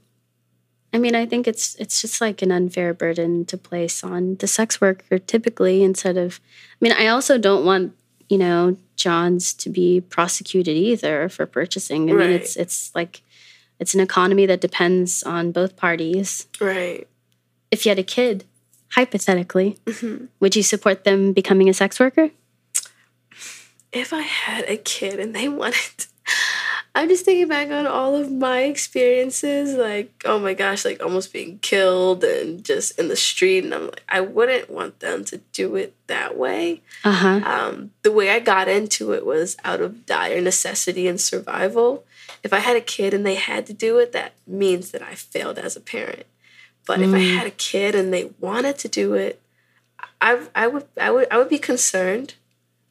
[0.95, 4.47] I mean, I think it's it's just like an unfair burden to place on the
[4.47, 6.41] sex worker typically instead of
[6.73, 7.95] I mean, I also don't want,
[8.31, 12.11] you know, Johns to be prosecuted either for purchasing.
[12.11, 13.21] I mean, it's it's like
[13.79, 16.47] it's an economy that depends on both parties.
[16.61, 17.07] right.
[17.71, 18.45] If you had a kid,
[18.93, 20.27] hypothetically, mm-hmm.
[20.41, 22.31] would you support them becoming a sex worker?
[23.93, 26.07] If I had a kid and they wanted
[26.99, 31.33] I'm just thinking back on all of my experiences, like, oh my gosh, like almost
[31.33, 33.63] being killed and just in the street.
[33.63, 36.83] And I'm like, I wouldn't want them to do it that way.
[37.05, 37.41] Uh-huh.
[37.45, 42.05] um, the way I got into it was out of dire necessity and survival.
[42.43, 45.15] If I had a kid and they had to do it, that means that I
[45.15, 46.27] failed as a parent.
[46.85, 49.41] But if I had a kid and they wanted to do it,
[50.21, 52.35] I, I would I would I would be concerned.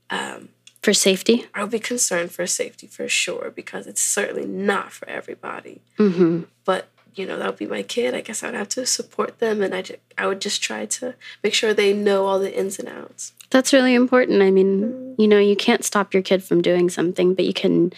[0.10, 0.50] Um,
[0.88, 1.46] For safety?
[1.54, 5.82] I would be concerned for safety for sure because it's certainly not for everybody.
[6.00, 6.46] Mhm.
[6.64, 8.14] But you know that would be my kid.
[8.16, 10.86] I guess I would have to support them, and I ju- I would just try
[10.86, 13.34] to make sure they know all the ins and outs.
[13.50, 14.42] That's really important.
[14.42, 17.92] I mean, you know, you can't stop your kid from doing something, but you can,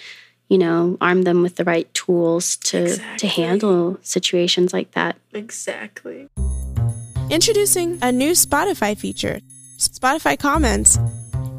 [0.48, 5.16] you know, arm them with the right tools to to handle situations like that.
[5.32, 6.28] Exactly.
[7.30, 9.42] Introducing a new Spotify feature
[9.78, 10.98] Spotify Comments.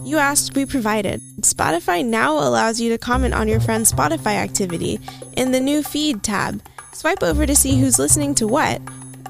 [0.02, 1.20] You asked, we provided.
[1.42, 4.98] Spotify now allows you to comment on your friend's Spotify activity
[5.36, 6.62] in the new Feed tab.
[6.92, 8.80] Swipe over to see who's listening to what,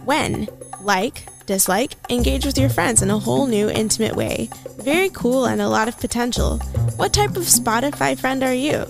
[0.04, 0.48] when,
[0.80, 4.48] like, dislike, engage with your friends in a whole new intimate way.
[4.78, 6.58] Very cool and a lot of potential.
[6.96, 8.86] What type of Spotify friend are you?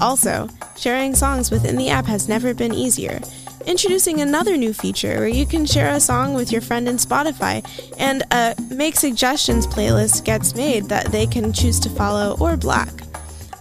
[0.00, 3.20] Also, sharing songs within the app has never been easier.
[3.66, 7.62] Introducing another new feature where you can share a song with your friend in Spotify,
[7.98, 13.02] and a Make Suggestions playlist gets made that they can choose to follow or block.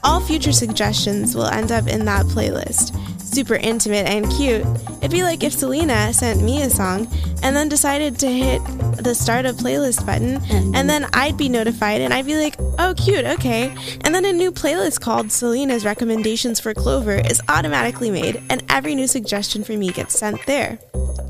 [0.04, 2.96] All future suggestions will end up in that playlist.
[3.32, 4.66] Super intimate and cute.
[4.98, 7.08] It'd be like if Selena sent me a song
[7.44, 8.60] and then decided to hit
[8.98, 10.76] the start a playlist button, mm-hmm.
[10.76, 13.74] and then I'd be notified and I'd be like, oh, cute, okay.
[14.02, 18.96] And then a new playlist called Selena's Recommendations for Clover is automatically made, and every
[18.96, 20.80] new suggestion for me gets sent there.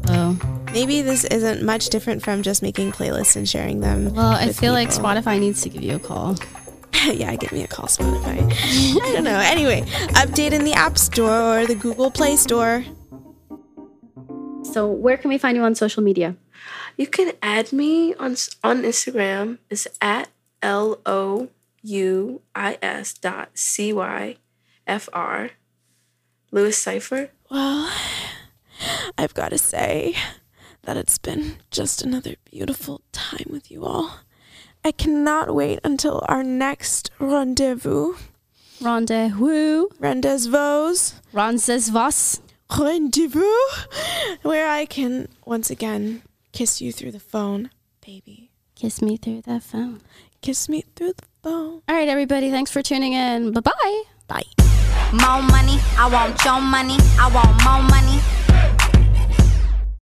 [0.08, 0.40] Oh.
[0.72, 4.14] Maybe this isn't much different from just making playlists and sharing them.
[4.14, 4.90] Well, I feel like.
[4.90, 6.38] Spotify needs to give you a call.
[7.14, 8.52] yeah, give me a call, Spotify.
[9.02, 9.40] I don't know.
[9.40, 9.82] Anyway,
[10.20, 12.84] update in the App Store or the Google Play Store.
[14.64, 16.36] So, where can we find you on social media?
[16.98, 19.60] You can add me on on Instagram.
[19.70, 20.30] It's at
[20.62, 21.50] l o
[21.84, 24.36] u i s dot c y
[24.86, 25.52] f r.
[26.52, 27.30] Louis Cipher.
[27.50, 27.90] Well,
[29.18, 30.16] I've got to say
[30.84, 34.20] that it's been just another beautiful time with you all.
[34.90, 38.16] I cannot wait until our next rendezvous.
[38.82, 39.86] Rendezvous.
[40.00, 40.96] Rendezvous.
[41.32, 42.40] Roncesvos.
[42.76, 43.54] Rendezvous.
[44.42, 46.24] Where I can once again
[46.54, 47.70] kiss you through the phone,
[48.04, 48.50] baby.
[48.74, 50.02] Kiss me through the phone.
[50.42, 51.84] Kiss me through the phone.
[51.88, 52.50] All right, everybody.
[52.50, 53.52] Thanks for tuning in.
[53.52, 54.04] Bye bye.
[54.28, 54.44] Bye.
[55.12, 56.98] More money, I want your money.
[57.20, 58.39] I want more money.